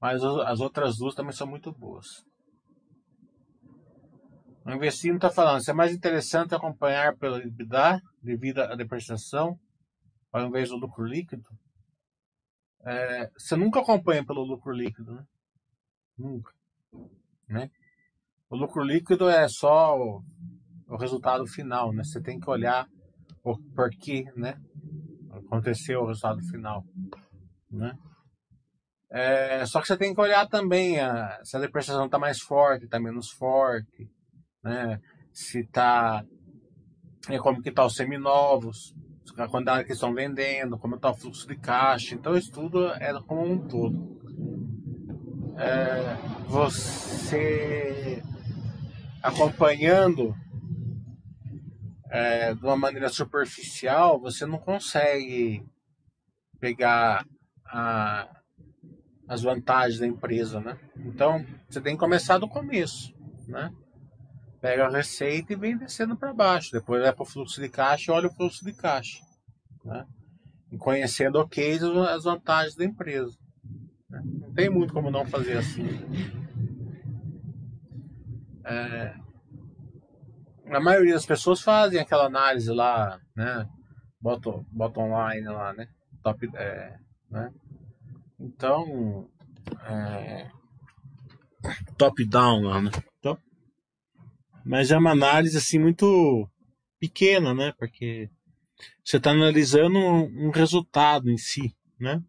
[0.00, 2.24] Mas as outras duas também são muito boas.
[4.64, 9.58] O investindo está falando, se é mais interessante acompanhar pelo EBITDA devido à depreciação
[10.32, 11.48] ao invés do lucro líquido.
[12.84, 15.24] É, você nunca acompanha pelo lucro líquido, né?
[16.18, 16.52] Nunca.
[17.48, 17.70] Né?
[18.48, 20.22] O lucro líquido é só o,
[20.88, 22.02] o resultado final, né?
[22.04, 22.88] Você tem que olhar
[23.42, 24.60] o porquê, né?
[25.30, 26.84] Aconteceu o resultado final,
[27.70, 27.96] né?
[29.10, 32.84] É, só que você tem que olhar também a, se a depreciação está mais forte,
[32.84, 34.10] está menos forte,
[34.62, 35.00] né?
[35.32, 36.24] Se está
[37.28, 38.94] é, como que tá os seminovos,
[39.36, 42.14] a quantidade que estão vendendo, como está o fluxo de caixa.
[42.14, 44.25] Então isso tudo é como um todo.
[45.58, 46.16] É,
[46.48, 48.22] você
[49.22, 50.34] acompanhando
[52.10, 55.64] é, de uma maneira superficial, você não consegue
[56.60, 57.26] pegar
[57.66, 58.28] a,
[59.28, 60.78] as vantagens da empresa, né?
[60.96, 63.12] Então, você tem que começar do começo,
[63.48, 63.72] né?
[64.60, 66.72] Pega a receita e vem descendo para baixo.
[66.72, 69.20] Depois vai para o fluxo de caixa e olha o fluxo de caixa,
[69.84, 70.06] né?
[70.70, 73.36] E conhecendo ok as vantagens da empresa.
[74.56, 75.86] Tem muito como não fazer assim.
[78.64, 79.14] É,
[80.70, 83.68] a maioria das pessoas fazem aquela análise lá, né?
[84.20, 85.86] Bota, bota online lá, né?
[86.22, 86.96] Top, é,
[87.30, 87.52] né?
[88.40, 89.28] Então,
[89.84, 90.50] é,
[91.98, 92.90] top down lá, né?
[93.20, 93.40] Top.
[94.64, 96.48] Mas é uma análise assim muito
[96.98, 97.72] pequena, né?
[97.78, 98.30] Porque
[99.04, 102.22] você está analisando um resultado em si, né?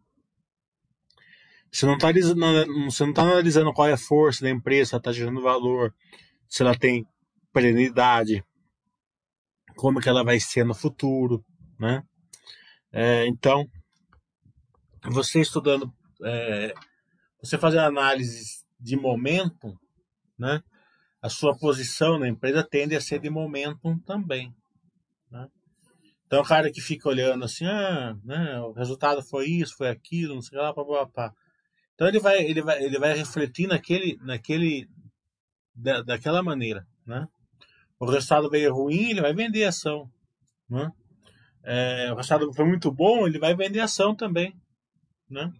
[1.72, 5.00] Você não está você não tá analisando qual é a força da empresa, se ela
[5.00, 5.94] está gerando valor,
[6.48, 7.06] se ela tem
[7.54, 8.44] perenidade,
[9.76, 11.44] como que ela vai ser no futuro,
[11.80, 12.04] né?
[12.92, 13.66] É, então,
[15.04, 16.74] você estudando, é,
[17.42, 19.78] você fazer análise de momento,
[20.38, 20.62] né?
[21.22, 24.54] A sua posição na empresa tende a ser de momentum também,
[25.30, 25.48] né?
[26.26, 30.36] Então, o cara que fica olhando assim, ah, né, o resultado foi isso, foi aquilo,
[30.36, 31.34] não sei lá, pá, pá, pá.
[31.98, 34.88] Então ele vai, ele vai, ele vai refletir naquele, naquele,
[35.74, 37.28] da, daquela maneira, né?
[38.00, 40.08] O resultado veio ruim, ele vai vender ação,
[40.70, 40.92] né?
[41.64, 44.56] É, o resultado foi muito bom, ele vai vender ação também,
[45.28, 45.52] né?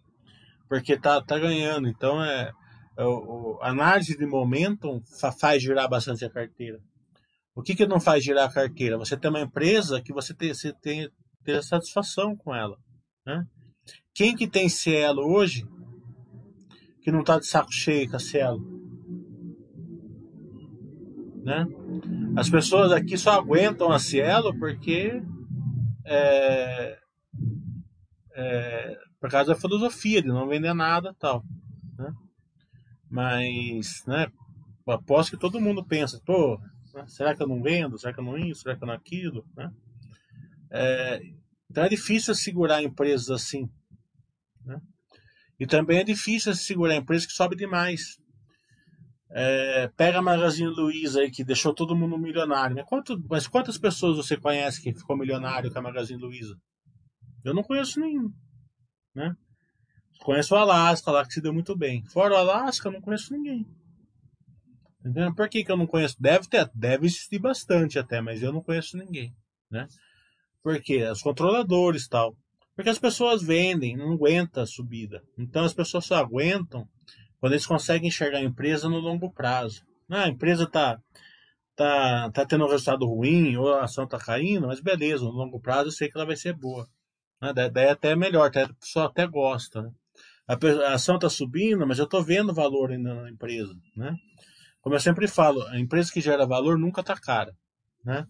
[0.68, 1.88] Porque tá, tá ganhando.
[1.88, 2.52] Então é,
[2.96, 5.02] é o, a análise de momento
[5.40, 6.78] faz girar bastante a carteira.
[7.52, 8.96] O que que não faz girar a carteira?
[8.96, 11.10] Você tem uma empresa que você tem, você tem,
[11.42, 12.78] tem satisfação com ela,
[13.26, 13.44] né?
[14.14, 15.66] Quem que tem Cielo hoje
[17.08, 18.60] que não está de saco cheio Cielo.
[21.42, 21.66] Né?
[22.36, 25.22] As pessoas aqui só aguentam a Cielo porque
[26.04, 26.98] é,
[28.34, 31.42] é, por causa da filosofia de não vender nada tal.
[31.98, 32.12] Né?
[33.08, 34.30] Mas, né,
[34.92, 36.60] aposto que todo mundo pensa, pô,
[36.92, 37.98] né, será que eu não vendo?
[37.98, 38.60] Será que eu não isso?
[38.60, 39.46] Será que eu não aquilo?
[39.56, 39.72] Né?
[40.70, 41.22] É,
[41.70, 43.66] então é difícil segurar empresas assim.
[44.62, 44.78] Né?
[45.58, 48.16] E também é difícil segurar a empresa que sobe demais.
[49.30, 52.76] É, pega a Magazine Luiza aí, que deixou todo mundo milionário.
[52.76, 52.84] Né?
[52.86, 56.56] Quanto, mas quantas pessoas você conhece que ficou milionário com a Magazine Luiza?
[57.44, 58.32] Eu não conheço nenhum.
[59.14, 59.34] Né?
[60.20, 62.04] Conheço o Alasca lá, que se deu muito bem.
[62.06, 63.66] Fora o Alasca, eu não conheço ninguém.
[65.00, 65.34] Entendeu?
[65.34, 66.16] Por que, que eu não conheço?
[66.20, 69.34] Deve ter, deve existir bastante até, mas eu não conheço ninguém.
[69.70, 69.86] Né?
[70.62, 72.36] Porque os controladores tal.
[72.78, 75.20] Porque as pessoas vendem, não aguenta a subida.
[75.36, 76.88] Então as pessoas só aguentam
[77.40, 79.82] quando eles conseguem enxergar a empresa no longo prazo.
[80.08, 80.96] Ah, a empresa está
[81.74, 85.58] tá, tá tendo um resultado ruim, ou a ação está caindo, mas beleza, no longo
[85.58, 86.86] prazo eu sei que ela vai ser boa.
[87.42, 87.52] Né?
[87.52, 89.82] Daí é até melhor, até, a pessoa até gosta.
[89.82, 89.90] Né?
[90.46, 93.74] A, ação está subindo, mas eu estou vendo valor na empresa.
[93.96, 94.14] Né?
[94.80, 97.52] Como eu sempre falo, a empresa que gera valor nunca está cara.
[98.04, 98.24] Né?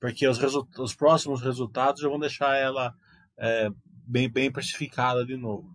[0.00, 0.38] Porque os,
[0.78, 2.94] os próximos resultados já vão deixar ela
[3.38, 3.68] é,
[4.06, 5.74] bem, bem precificada de novo.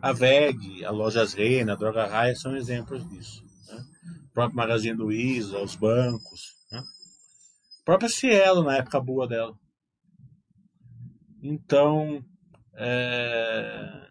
[0.00, 3.44] A VEG, a Lojas Reina, a Droga Raia são exemplos disso.
[3.68, 3.84] Né?
[4.24, 6.54] O próprio Magazine Luiza, os bancos.
[6.70, 6.78] Né?
[6.78, 9.58] A própria Cielo, na época boa dela.
[11.42, 12.24] Então,
[12.74, 14.08] é,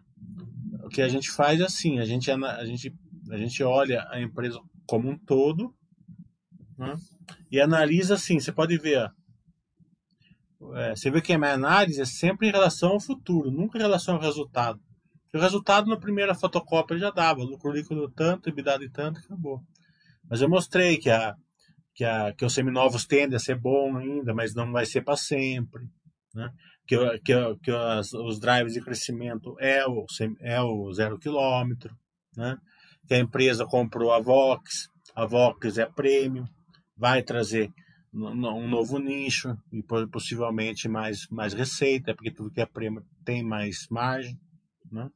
[0.84, 2.94] o que a gente faz é assim, a gente, a gente,
[3.30, 5.74] a gente olha a empresa como um todo
[6.78, 6.96] né?
[7.52, 9.12] e analisa assim, você pode ver
[10.76, 13.82] é, você vê que a minha análise é sempre em relação ao futuro, nunca em
[13.82, 14.80] relação ao resultado.
[15.34, 19.62] o resultado na primeira fotocópia já dava, lucro líquido tanto, EBITDA tanto, acabou.
[20.30, 21.36] Mas eu mostrei que a,
[21.94, 25.18] que, a, que os seminovos tendem a ser bom ainda, mas não vai ser para
[25.18, 25.84] sempre.
[26.34, 26.50] Né?
[26.88, 30.06] Que, que, que os drives de crescimento é o,
[30.42, 31.96] é o zero quilômetro.
[32.36, 32.58] Né?
[33.08, 36.46] Que a empresa comprou a Vox, a Vox é prêmio,
[36.98, 37.72] vai trazer
[38.16, 43.88] um novo nicho e possivelmente mais, mais receita, porque tudo que é prêmio tem mais
[43.92, 44.40] margem.
[44.92, 45.10] Né?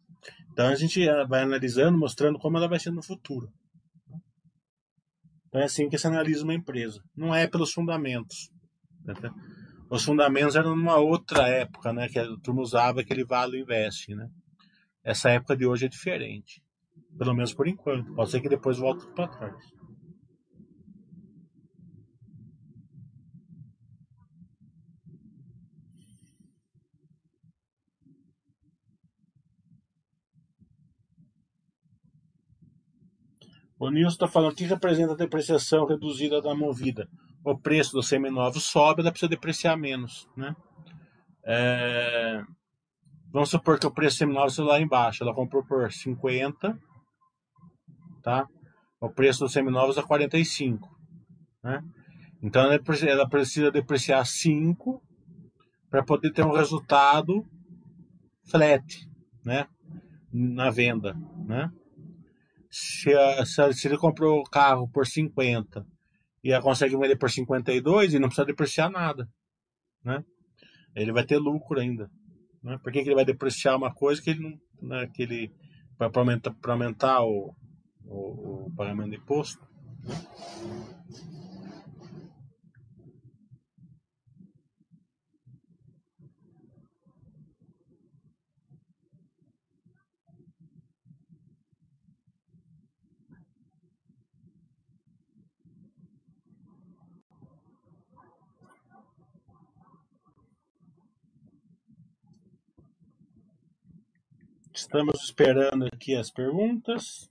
[0.52, 3.50] Então a gente vai analisando, mostrando como ela vai ser no futuro.
[5.47, 7.02] Então é assim que se analisa uma empresa.
[7.16, 8.50] Não é pelos fundamentos.
[9.06, 9.14] Né?
[9.89, 12.08] Os fundamentos eram numa outra época, né?
[12.08, 14.28] Que a turma usava aquele vale investe, né?
[15.04, 16.62] Essa época de hoje é diferente.
[17.18, 18.14] Pelo menos por enquanto.
[18.14, 19.79] Pode ser que depois volte para trás.
[33.80, 37.08] O Nilson está falando que representa a depreciação reduzida da movida.
[37.46, 40.28] O preço do seminovo sobe, ela precisa depreciar menos.
[40.36, 40.54] Né?
[41.46, 42.44] É...
[43.32, 45.24] Vamos supor que o preço do seminovo está lá embaixo.
[45.24, 46.78] Ela comprou por 50,
[48.22, 48.46] tá?
[49.00, 50.90] O preço dos seminovos é 45.
[51.64, 51.82] Né?
[52.44, 55.02] Então ela precisa depreciar 5
[55.90, 57.46] para poder ter um resultado
[58.50, 58.84] flat
[59.46, 59.66] né?
[60.34, 61.16] na venda.
[61.46, 61.72] Né?
[62.70, 65.86] Se, a, se, ele comprou o carro por 50
[66.43, 69.28] e ela consegue vender por 52 e não precisa depreciar nada,
[70.03, 70.24] né?
[70.95, 72.09] Ele vai ter lucro ainda.
[72.63, 72.78] Né?
[72.84, 74.59] Por que, que ele vai depreciar uma coisa que ele não.
[74.82, 75.51] Né, que ele,
[75.97, 77.53] para aumentar, aumentar o,
[78.05, 79.61] o, o pagamento de imposto?
[80.03, 80.15] Né?
[104.92, 107.30] Estamos esperando aqui as perguntas.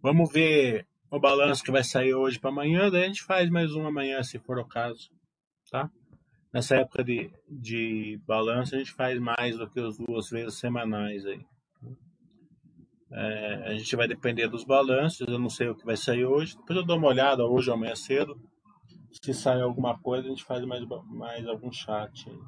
[0.00, 3.72] Vamos ver o balanço que vai sair hoje para amanhã, daí a gente faz mais
[3.72, 5.15] um amanhã, se for o caso
[5.76, 5.90] tá?
[6.52, 11.26] Nessa época de, de balanço, a gente faz mais do que as duas vezes semanais
[11.26, 11.44] aí.
[13.12, 16.56] É, a gente vai depender dos balanços, eu não sei o que vai sair hoje.
[16.56, 18.40] Depois eu dou uma olhada hoje ou amanhã cedo.
[19.22, 22.38] Se sair alguma coisa, a gente faz mais, mais algum chat aí.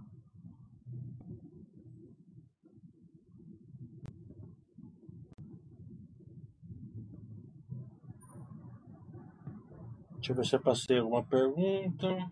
[10.14, 12.30] Deixa eu ver se eu passei alguma pergunta.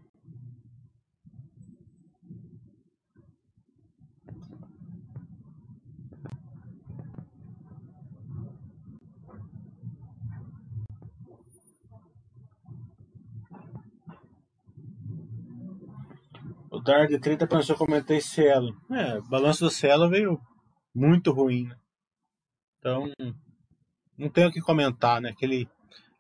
[16.87, 18.72] Tarde, 30 para eu comentei Cielo.
[18.93, 20.41] É, o balanço do Cielo veio
[20.95, 21.64] muito ruim.
[21.64, 21.76] Né?
[22.78, 23.11] Então,
[24.16, 25.30] não tenho o que comentar, né?
[25.30, 25.68] Aquele,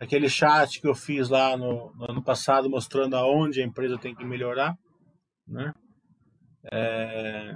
[0.00, 4.12] aquele chat que eu fiz lá no, no ano passado mostrando aonde a empresa tem
[4.12, 4.76] que melhorar,
[5.46, 5.72] né?
[6.72, 7.54] É,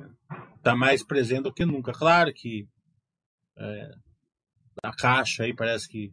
[0.62, 1.90] tá mais presente do que nunca.
[1.92, 2.64] Claro que
[3.58, 3.90] é,
[4.84, 6.12] a caixa aí parece que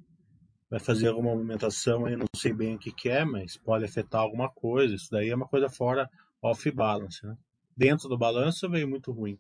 [0.68, 4.22] vai fazer alguma movimentação aí, não sei bem o que, que é, mas pode afetar
[4.22, 4.95] alguma coisa.
[4.95, 6.10] Isso daí é uma coisa fora
[6.42, 7.26] off balance.
[7.26, 7.36] Né?
[7.76, 9.38] Dentro do balanço veio muito ruim.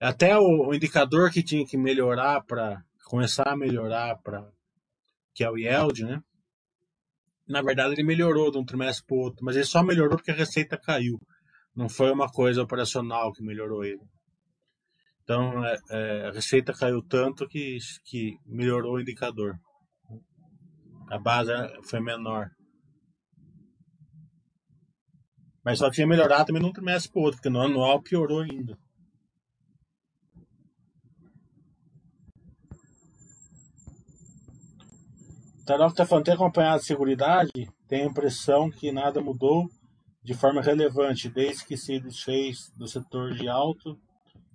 [0.00, 4.46] Até o, o indicador que tinha que melhorar para começar a melhorar para
[5.34, 6.20] que é o yield, né?
[7.48, 10.34] Na verdade ele melhorou de um trimestre para outro, mas ele só melhorou porque a
[10.34, 11.18] receita caiu.
[11.74, 14.00] Não foi uma coisa operacional que melhorou ele.
[15.22, 19.54] Então é, é, a receita caiu tanto que, que melhorou o indicador.
[21.10, 21.52] A base
[21.88, 22.48] foi menor.
[25.66, 28.78] Mas só tinha melhorado também num trimestre para outro, porque no anual piorou ainda.
[35.66, 37.50] Tarok está falando, tem acompanhado a seguridade,
[37.88, 39.68] tem a impressão que nada mudou
[40.22, 43.98] de forma relevante, desde que se fez do setor de alto,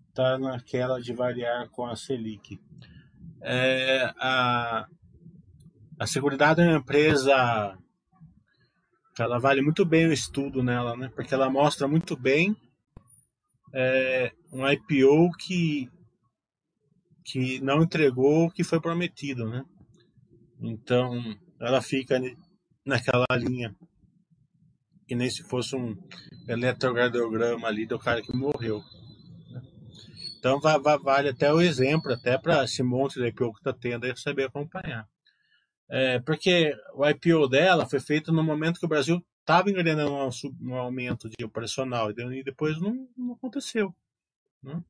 [0.08, 2.58] está naquela de variar com a Selic.
[3.42, 4.86] É, a,
[6.00, 7.78] a Seguridade é uma empresa
[9.20, 11.12] ela vale muito bem o estudo nela, né?
[11.16, 12.56] Porque ela mostra muito bem
[13.74, 15.90] é, um IPO que
[17.24, 19.64] que não entregou o que foi prometido, né?
[20.60, 21.14] Então,
[21.60, 22.20] ela fica
[22.86, 23.76] naquela linha
[25.08, 25.96] que nem se fosse um
[26.48, 28.82] eletrocardiograma ali do cara que morreu.
[29.50, 29.62] Né?
[30.40, 34.16] Então vale até o exemplo, até para esse monte de IPO que está tendo aí
[34.16, 35.08] saber acompanhar.
[35.92, 40.30] É, porque o IPO dela foi feito no momento que o Brasil estava engrenando um,
[40.62, 43.94] um, aumento de operacional e depois não, não aconteceu.
[44.64, 44.82] Né?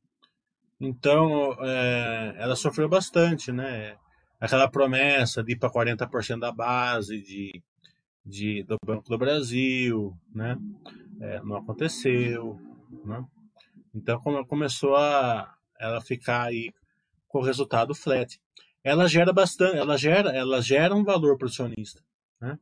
[0.80, 3.97] Então é, ela sofreu bastante, né?
[4.39, 7.64] Aquela promessa de ir para 40% da base, de
[8.26, 10.58] de, do Banco do Brasil, né?
[11.20, 12.60] É, não aconteceu,
[13.06, 13.24] né?
[13.93, 16.74] Então começou a ela ficar aí
[17.28, 18.39] com o resultado flat.
[18.84, 22.01] Ela gera bastante, ela gera, ela gera um valor para o acionista,
[22.39, 22.57] né?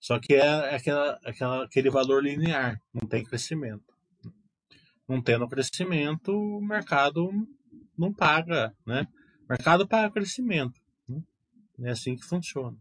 [0.00, 3.92] Só que é aquela, aquela, aquele valor linear, não tem crescimento.
[5.08, 7.30] Não tendo crescimento, o mercado
[7.96, 9.08] não paga, né?
[9.44, 10.80] O mercado paga crescimento.
[11.08, 11.22] Né?
[11.82, 12.76] É assim que funciona.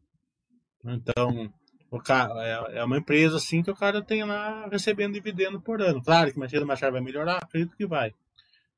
[0.85, 1.51] Então,
[1.89, 5.81] o cara, é, é uma empresa assim que o cara tem lá recebendo dividendo por
[5.81, 6.03] ano.
[6.03, 8.13] Claro que mais Machado vai melhorar, acredito que vai.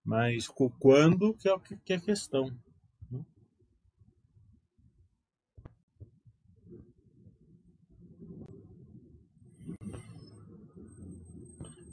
[0.03, 2.51] Mas quando que é, que é a questão.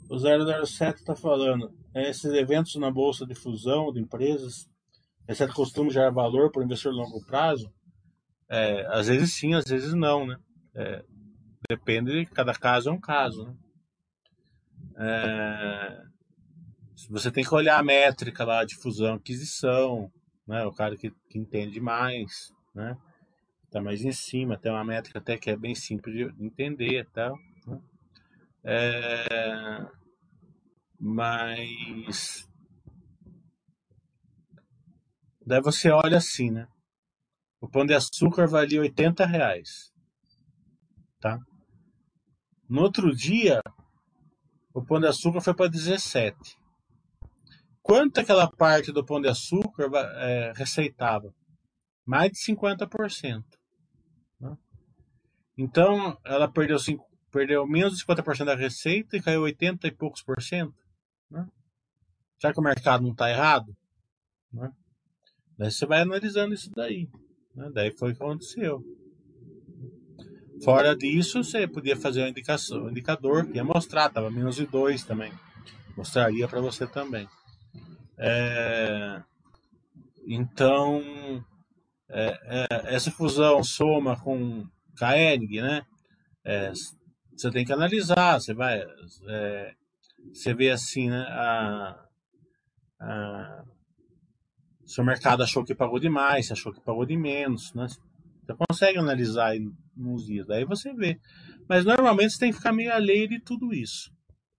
[0.09, 4.67] O 007 está falando, esses eventos na bolsa de fusão de empresas,
[5.27, 7.71] é costume gerar valor para o investidor a longo prazo?
[8.49, 10.37] É, às vezes sim, às vezes não, né?
[10.73, 11.03] É,
[11.69, 13.45] depende, cada caso é um caso.
[13.45, 13.55] Né?
[14.99, 16.01] É,
[17.09, 20.09] você tem que olhar a métrica lá de fusão aquisição,
[20.47, 20.65] né?
[20.65, 22.97] o cara que, que entende mais, né?
[23.69, 27.35] tá mais em cima, tem uma métrica até que é bem simples de entender tal.
[27.35, 27.46] Né?
[28.69, 29.79] É,
[30.99, 32.45] mas
[35.45, 36.67] daí você olha assim, né?
[37.61, 39.91] O pão de açúcar valia 80 reais
[41.19, 41.39] tá?
[42.69, 43.61] No outro dia,
[44.73, 46.35] o pão de açúcar foi para 17.
[47.81, 51.33] Quanto aquela parte do pão de açúcar é, receitava?
[52.05, 53.43] Mais de 50%.
[54.39, 54.57] Né?
[55.57, 57.06] Então, ela perdeu, cinco,
[57.37, 60.73] perdeu menos de 50% da receita e caiu 80 e poucos por cento.
[61.29, 61.47] Né?
[62.39, 63.77] Será que o mercado não está errado?
[64.51, 64.71] Né?
[65.55, 67.07] Daí você vai analisando isso daí.
[67.53, 67.69] Né?
[67.71, 68.83] Daí foi o que aconteceu.
[70.63, 74.65] Fora disso, você podia fazer um, indicação, um indicador que ia mostrar, estava menos de
[74.65, 75.31] 2 também.
[75.95, 77.29] Mostraria para você também.
[78.17, 79.21] É,
[80.25, 81.45] então,
[82.09, 85.85] é, é, essa fusão soma com KNG, né?
[87.37, 88.81] Você tem que analisar, você vai.
[89.27, 89.75] É,
[90.33, 91.21] você vê assim, né?
[91.29, 92.07] A,
[92.99, 93.63] a,
[94.83, 97.85] se o mercado achou que pagou demais, se achou que pagou de menos, né?
[97.87, 101.19] Você consegue analisar em uns dias, daí você vê.
[101.69, 104.11] Mas normalmente você tem que ficar meio alheio de tudo isso.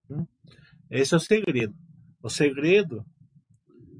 [0.08, 0.24] Né?
[0.90, 1.74] Esse é o segredo.
[2.22, 3.04] O segredo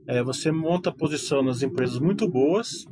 [0.07, 2.85] é você monta posição nas empresas muito boas,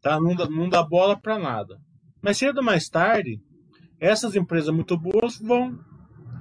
[0.00, 0.18] tá?
[0.18, 1.78] não, dá, não dá bola para nada.
[2.20, 3.38] Mas cedo ou mais tarde,
[4.00, 5.78] essas empresas muito boas vão,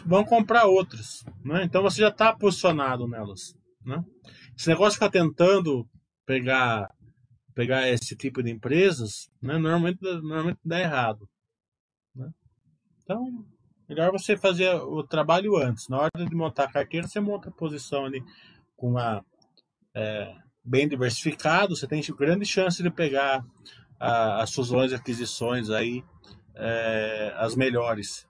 [0.05, 1.23] vão comprar outras.
[1.43, 1.63] Né?
[1.63, 3.55] Então você já está posicionado nelas.
[3.85, 4.03] Né?
[4.57, 5.87] Esse negócio de ficar tentando
[6.25, 6.89] pegar
[7.53, 11.29] pegar esse tipo de empresas, né, normalmente, normalmente dá errado.
[12.15, 12.29] Né?
[13.03, 13.45] Então,
[13.87, 15.87] melhor você fazer o trabalho antes.
[15.87, 18.23] Na hora de montar a carteira, você monta a posição ali
[18.75, 19.23] com a
[19.95, 23.45] é, bem diversificado, você tem grande chance de pegar
[23.99, 24.49] as
[24.91, 26.03] e aquisições aí,
[26.55, 28.27] é, as melhores.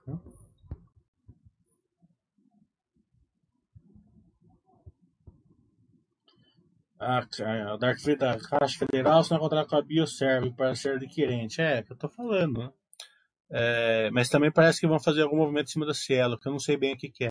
[6.98, 10.96] A, a Dark Fleet da Caixa Federal se não encontrar com a Bioserve para ser
[10.96, 11.60] adquirente.
[11.60, 12.72] É, é que eu tô falando, né?
[13.50, 16.52] É, mas também parece que vão fazer algum movimento em cima da Cielo, que eu
[16.52, 17.30] não sei bem o que, que é.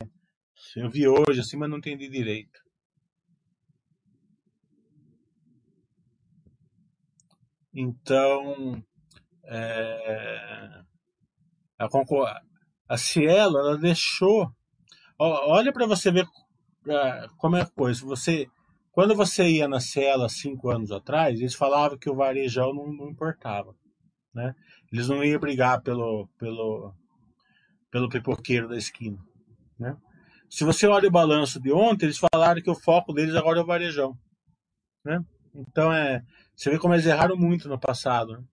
[0.76, 2.62] Eu vi hoje assim, mas não entendi direito.
[7.74, 8.84] Então,
[9.56, 10.84] é,
[11.80, 12.42] a,
[12.90, 14.50] a Cielo, ela deixou.
[15.18, 16.26] Olha para você ver
[17.38, 18.06] como é a coisa.
[18.06, 18.48] Você
[18.94, 23.10] quando você ia na Cielo cinco anos atrás, eles falavam que o varejão não, não
[23.10, 23.76] importava.
[24.32, 24.54] Né?
[24.92, 26.94] Eles não iam brigar pelo, pelo,
[27.90, 29.18] pelo pipoqueiro da esquina.
[29.80, 29.98] Né?
[30.48, 33.64] Se você olha o balanço de ontem, eles falaram que o foco deles agora é
[33.64, 34.16] o varejão.
[35.04, 35.20] Né?
[35.56, 36.22] Então é,
[36.56, 38.34] você vê como eles erraram muito no passado.
[38.34, 38.44] Né?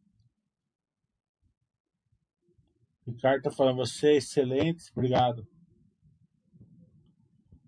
[3.06, 5.46] Ricardo está falando, você é excelente, obrigado.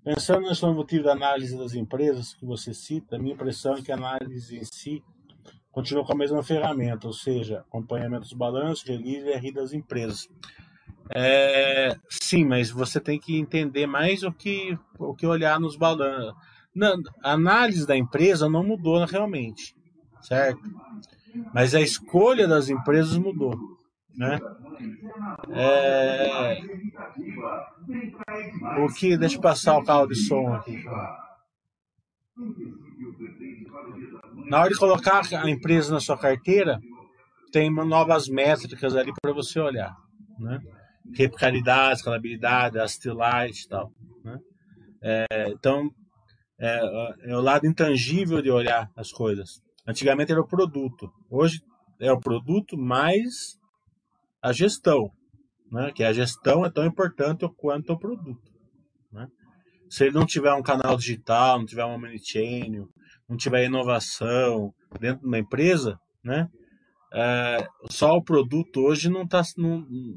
[0.04, 3.96] Pensando nesse motivo da análise das empresas que você cita, minha impressão é que a
[3.96, 5.02] análise em si
[5.70, 10.28] continua com a mesma ferramenta, ou seja, acompanhamento dos balanços, release e RI das empresas.
[11.14, 16.34] É, sim, mas você tem que entender mais o que, o que olhar nos balanços.
[17.22, 19.74] a análise da empresa não mudou realmente,
[20.20, 20.60] certo?
[21.54, 23.56] Mas a escolha das empresas mudou,
[24.16, 24.38] né?
[25.50, 26.60] É,
[28.82, 30.84] o que deixa eu passar o carro de som aqui.
[34.48, 36.80] Na hora de colocar a empresa na sua carteira,
[37.52, 39.94] tem novas métricas ali para você olhar,
[40.38, 40.58] né?
[41.14, 43.90] Replicabilidade, escalabilidade, astilite e tal,
[44.24, 44.38] né?
[45.02, 45.90] É, então,
[46.58, 46.80] é,
[47.24, 49.60] é, o lado intangível de olhar as coisas.
[49.86, 51.60] Antigamente era o produto, hoje
[52.00, 53.58] é o produto mais
[54.42, 55.10] a gestão,
[55.70, 55.92] né?
[55.94, 58.50] Que a gestão é tão importante quanto o produto,
[59.12, 59.26] né?
[59.88, 62.88] Se ele não tiver um canal digital, não tiver uma omnichannel,
[63.28, 66.48] não tiver inovação dentro de uma empresa, né?
[67.14, 69.42] É, só o produto hoje não está,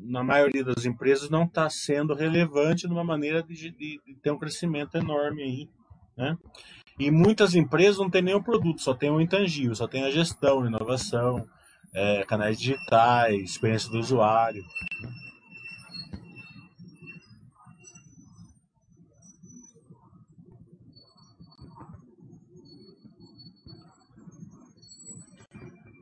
[0.07, 4.31] na maioria das empresas, não está sendo relevante de uma maneira de, de, de, ter
[4.31, 5.69] um crescimento enorme aí,
[6.17, 6.37] né?
[6.97, 10.65] E muitas empresas não têm nenhum produto, só tem o intangível, só tem a gestão,
[10.65, 11.45] inovação,
[11.95, 14.61] é, canais digitais, experiência do usuário.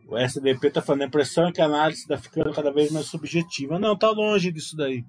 [0.08, 3.08] O SDP está falando, a impressão é que a análise está ficando cada vez mais
[3.08, 3.80] subjetiva.
[3.80, 5.04] Não, está longe disso daí.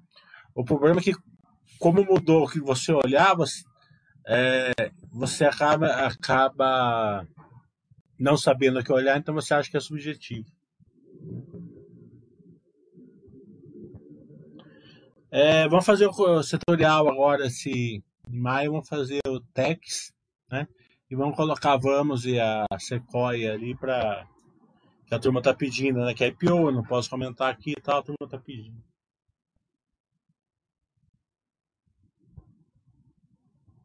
[0.53, 1.13] O problema é que,
[1.79, 3.43] como mudou o que você olhava,
[4.27, 4.71] é,
[5.11, 7.27] você acaba, acaba
[8.19, 10.54] não sabendo o que olhar, então você acha que é subjetivo.
[15.37, 20.13] É, vamos fazer o setorial agora, se em maio vamos fazer o TEX,
[20.49, 20.65] né?
[21.11, 24.25] E vamos colocar Vamos e a Sequoia ali para
[25.05, 26.13] que a turma tá pedindo, né?
[26.13, 28.81] Que é IPO, não posso comentar aqui e tal, a turma tá pedindo.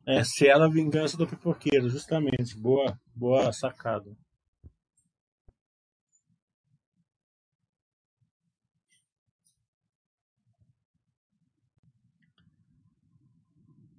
[0.06, 2.56] É, se ela a vingança do pipoqueiro, justamente.
[2.56, 4.16] Boa, boa sacada.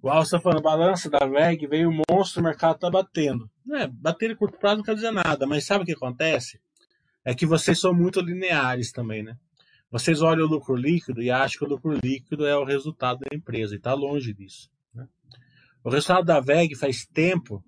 [0.02, 3.48] O Alça tá falando, balança da VEG veio um monstro, o mercado tá batendo.
[3.72, 6.60] É, bater em curto prazo não quer dizer nada, mas sabe o que acontece?
[7.24, 9.36] é que vocês são muito lineares também, né?
[9.90, 13.36] Vocês olham o lucro líquido e acham que o lucro líquido é o resultado da
[13.36, 14.70] empresa, e está longe disso.
[14.94, 15.06] Né?
[15.84, 17.62] O resultado da VEG faz tempo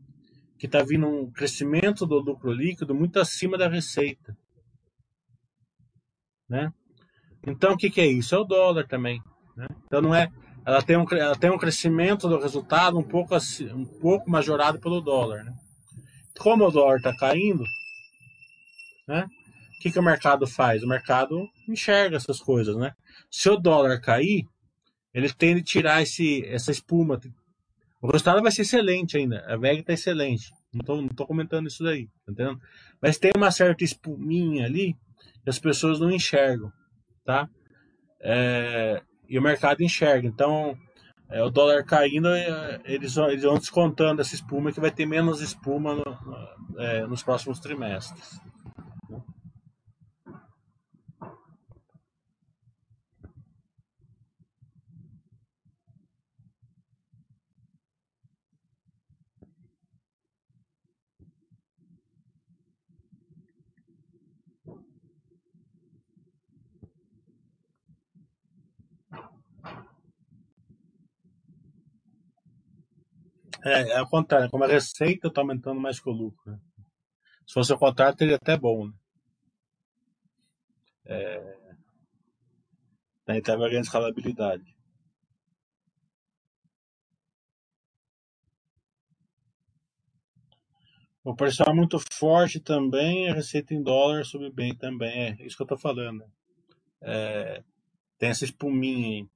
[0.58, 4.36] que está vindo um crescimento do lucro líquido muito acima da receita.
[6.48, 6.72] Né?
[7.46, 8.34] Então, o que, que é isso?
[8.34, 9.22] É o dólar também.
[9.54, 9.66] Né?
[9.84, 10.32] Então, não é.
[10.66, 13.34] Ela tem, um, ela tem um crescimento do resultado um pouco,
[13.74, 15.44] um pouco majorado pelo dólar.
[15.44, 15.54] Né?
[16.38, 17.64] Como o dólar está caindo,
[19.06, 19.28] né?
[19.84, 20.82] que, que o mercado faz?
[20.82, 22.94] O mercado enxerga essas coisas, né?
[23.30, 24.48] Se o dólar cair,
[25.12, 27.20] ele tende a tirar esse, essa espuma.
[28.00, 29.44] O resultado vai ser excelente ainda.
[29.46, 30.50] A VEG está excelente.
[30.72, 32.58] Não estou não tô comentando isso daí, tá entendendo?
[33.00, 34.96] Mas tem uma certa espuminha ali
[35.42, 36.72] que as pessoas não enxergam,
[37.22, 37.46] tá?
[38.22, 40.26] É, e o mercado enxerga.
[40.26, 40.76] Então,
[41.28, 45.40] é, o dólar caindo, é, eles, eles vão descontando essa espuma que vai ter menos
[45.40, 48.40] espuma no, é, nos próximos trimestres.
[73.64, 76.52] É, é o contrário, como a receita está aumentando mais que o lucro.
[76.52, 76.58] Né?
[77.46, 78.88] Se fosse o contrário, teria até bom.
[78.88, 78.92] Né?
[81.06, 81.74] É...
[83.26, 84.74] Daí tá ganhando escalabilidade.
[91.24, 91.34] O
[91.66, 95.38] é muito forte também, a receita em dólar sobe bem também.
[95.40, 96.22] É isso que eu estou falando.
[97.00, 97.64] É...
[98.18, 99.33] Tem essa espuminha aí.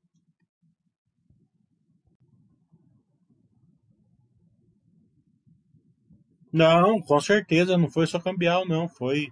[6.58, 8.88] Não, com certeza, não foi só cambial, não.
[8.88, 9.28] Foi.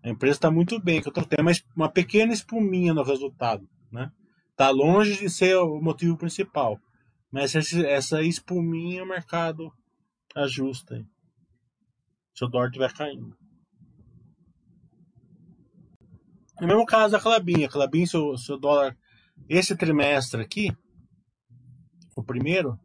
[0.00, 3.68] A empresa está muito bem, que eu tô tendo uma, pequena espuminha no resultado.
[3.90, 4.12] Né?
[4.56, 6.78] Tá longe de ser o motivo principal.
[7.32, 9.72] Mas essa, essa espuminha o mercado
[10.36, 11.04] ajusta.
[12.32, 13.36] Se o dólar estiver caindo.
[16.60, 17.64] No mesmo caso da Clabin.
[17.64, 18.96] A Clabin, se se o dólar.
[19.48, 20.70] Esse trimestre aqui,
[22.14, 22.78] o primeiro,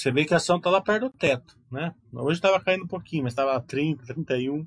[0.00, 1.94] você vê que a ação está lá perto do teto, né?
[2.10, 4.66] Hoje estava caindo um pouquinho, mas estava 30, 31,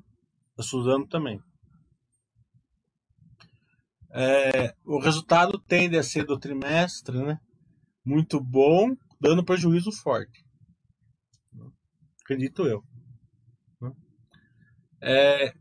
[0.56, 1.40] a Suzano também.
[4.12, 7.36] É, o resultado tende a ser do trimestre, né?
[8.04, 10.44] Muito bom, dando prejuízo forte.
[12.22, 12.80] Acredito eu.
[13.80, 13.90] Né?
[15.02, 15.52] É,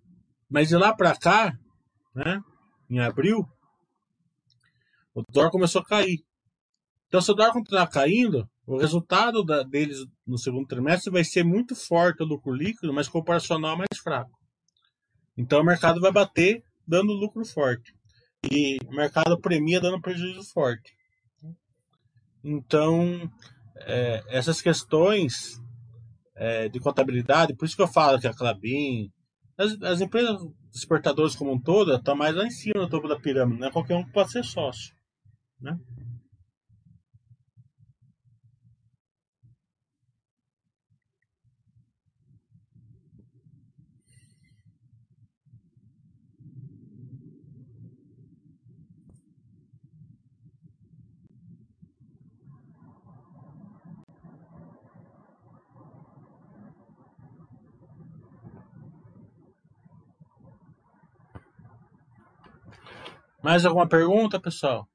[0.52, 1.52] mas de lá para cá,
[2.14, 2.40] né?
[2.88, 3.44] Em abril,
[5.16, 6.24] o dólar começou a cair.
[7.08, 11.44] Então, se o dólar continuar caindo, o resultado da, deles no segundo trimestre vai ser
[11.44, 14.32] muito forte o lucro líquido, mas comparacional mais fraco.
[15.38, 17.94] Então o mercado vai bater dando lucro forte.
[18.52, 20.94] E o mercado premia dando prejuízo forte.
[22.44, 23.30] Então,
[23.78, 25.58] é, essas questões
[26.36, 29.10] é, de contabilidade, por isso que eu falo que a Clabin,
[29.58, 30.42] as, as empresas
[30.74, 33.72] exportadoras como um todo, estão mais lá em cima no topo da pirâmide, não é
[33.72, 34.94] qualquer um que pode ser sócio.
[35.62, 35.78] Né?
[63.44, 64.88] Mais alguma pergunta, pessoal?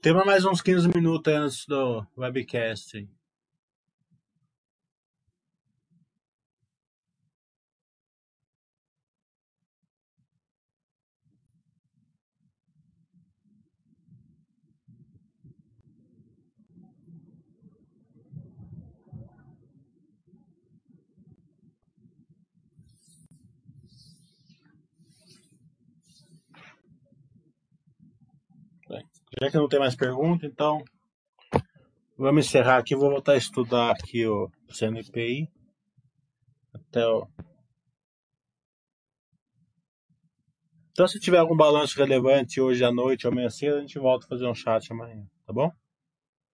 [0.00, 3.08] Temos mais uns 15 minutos antes do webcast.
[29.50, 30.84] Que não tem mais pergunta, então
[32.18, 32.94] vamos encerrar aqui.
[32.94, 35.48] Vou voltar a estudar aqui o CNPI.
[36.74, 37.26] Até o...
[40.90, 44.26] Então, se tiver algum balanço relevante hoje à noite ou amanhã cedo, a gente volta
[44.26, 45.72] a fazer um chat amanhã, tá bom?